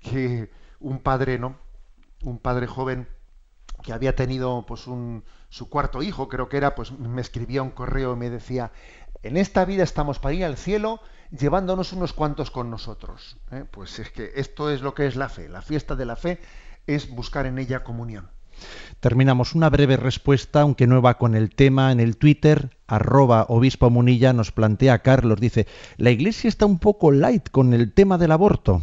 [0.00, 1.56] que un padre, ¿no?
[2.24, 3.06] Un padre joven
[3.82, 7.70] que había tenido pues un, su cuarto hijo, creo que era, pues me escribía un
[7.70, 8.72] correo y me decía,
[9.22, 13.36] en esta vida estamos para ir al cielo llevándonos unos cuantos con nosotros.
[13.50, 13.64] ¿eh?
[13.70, 15.48] Pues es que esto es lo que es la fe.
[15.48, 16.40] La fiesta de la fe
[16.86, 18.30] es buscar en ella comunión.
[19.00, 23.90] Terminamos una breve respuesta, aunque no va con el tema, en el Twitter, arroba obispo
[23.90, 25.66] Munilla, nos plantea Carlos, dice,
[25.96, 28.82] la iglesia está un poco light con el tema del aborto.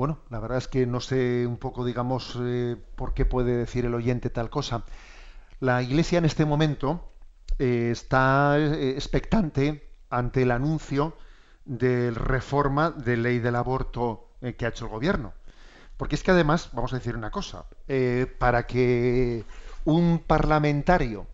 [0.00, 3.84] Bueno, la verdad es que no sé un poco, digamos, eh, por qué puede decir
[3.84, 4.84] el oyente tal cosa.
[5.58, 7.12] La Iglesia en este momento
[7.58, 11.18] eh, está eh, expectante ante el anuncio
[11.66, 15.34] de reforma de ley del aborto que ha hecho el gobierno.
[15.98, 17.66] Porque es que además, vamos a decir una cosa,
[18.38, 19.44] para que
[19.84, 21.26] un parlamentario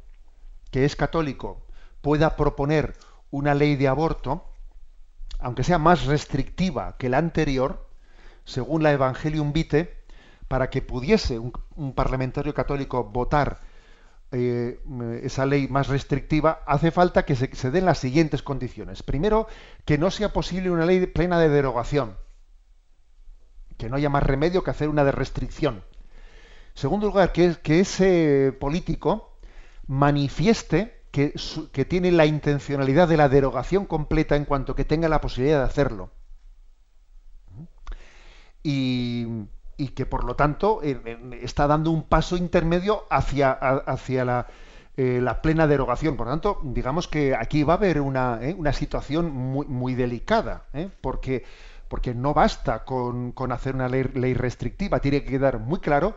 [0.73, 1.62] que es católico
[2.01, 2.97] pueda proponer
[3.31, 4.45] una ley de aborto,
[5.39, 7.86] aunque sea más restrictiva que la anterior,
[8.47, 9.93] según la Evangelium Vitae,
[10.49, 13.61] para que pudiese un, parlamentario católico votar
[14.33, 14.81] eh,
[15.23, 19.03] esa ley más restrictiva, hace falta que se, den las siguientes condiciones.
[19.03, 19.49] Primero,
[19.85, 22.17] que no sea posible una ley plena de derogación,
[23.77, 25.83] que no haya más remedio que hacer una de restricción.
[26.75, 29.39] Segundo lugar, que, ese político
[29.89, 35.61] manifieste que tiene la intencionalidad de la derogación completa en cuanto que tenga la posibilidad
[35.61, 36.11] de hacerlo
[38.67, 39.47] y,
[39.95, 40.99] que por lo tanto eh,
[41.43, 44.47] está dando un paso intermedio hacia, hacia la,
[44.97, 46.17] eh, la plena derogación.
[46.17, 49.95] Por lo tanto, digamos que aquí va a haber una, eh, una situación muy, muy
[49.95, 50.64] delicada,
[51.01, 51.45] porque,
[51.89, 56.17] porque no basta con, con hacer una ley, ley restrictiva, tiene que quedar muy claro.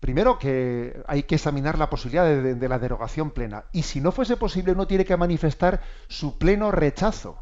[0.00, 3.64] Primero que hay que examinar la posibilidad de, de- la derogación plena.
[3.72, 7.38] Y si no fuese posible, uno tiene que manifestar su pleno rechazo.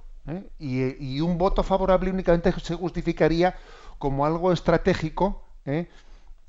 [0.60, 3.56] Y, y un voto favorable únicamente se justificaría
[4.02, 5.88] como algo estratégico, ¿eh?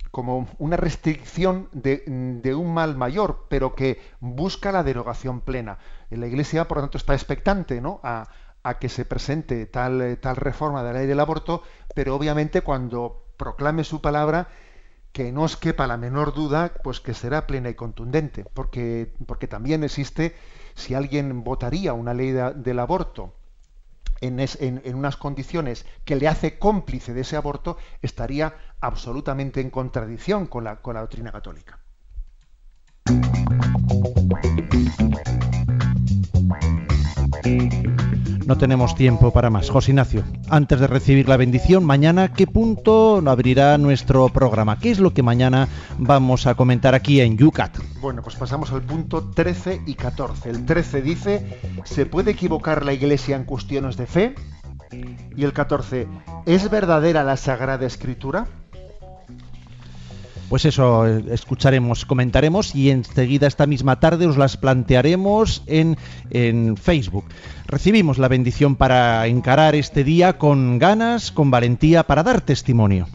[0.09, 2.01] como una restricción de,
[2.55, 5.77] un mal mayor, pero que busca la derogación plena.
[6.09, 7.99] La Iglesia, por lo tanto, está expectante ¿no?
[8.01, 8.27] a,
[8.79, 11.61] que se presente tal, eh, tal reforma de la ley del aborto,
[11.93, 14.47] pero obviamente cuando proclame su palabra,
[15.11, 19.13] que no os quepa la menor duda, pues que será plena y contundente, porque,
[19.47, 20.33] también existe,
[20.73, 23.35] si alguien votaría una ley de- del aborto
[24.23, 30.63] en, unas condiciones que le hace cómplice de ese aborto, estaría absolutamente en contradicción con
[30.63, 31.79] la, con la doctrina católica.
[38.45, 39.69] No tenemos tiempo para más.
[39.69, 44.79] José Ignacio, antes de recibir la bendición, mañana, ¿qué punto abrirá nuestro programa?
[44.79, 47.77] ¿Qué es lo que mañana vamos a comentar aquí en Yucat?
[48.01, 50.49] Bueno, pues pasamos al punto 13 y 14.
[50.49, 54.35] El 13 dice, ¿se puede equivocar la Iglesia en cuestiones de fe?
[55.35, 56.07] Y el 14,
[56.45, 58.47] ¿es verdadera la Sagrada Escritura?
[60.53, 65.97] Pues eso, escucharemos, comentaremos y enseguida esta misma tarde os las plantearemos en,
[66.29, 67.25] en Facebook.
[67.65, 73.07] Recibimos la bendición para encarar este día con ganas, con valentía, para dar testimonio.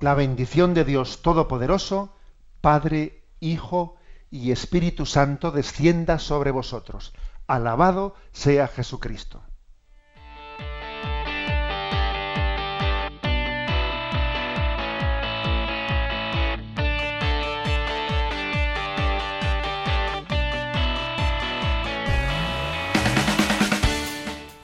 [0.00, 2.14] La bendición de Dios Todopoderoso,
[2.60, 3.96] Padre, Hijo
[4.30, 7.14] y Espíritu Santo descienda sobre vosotros.
[7.48, 9.42] Alabado sea Jesucristo.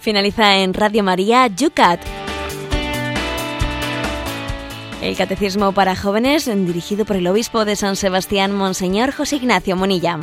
[0.00, 2.00] Finaliza en Radio María Yucat.
[5.02, 10.18] El Catecismo para Jóvenes, dirigido por el Obispo de San Sebastián, Monseñor José Ignacio Monilla.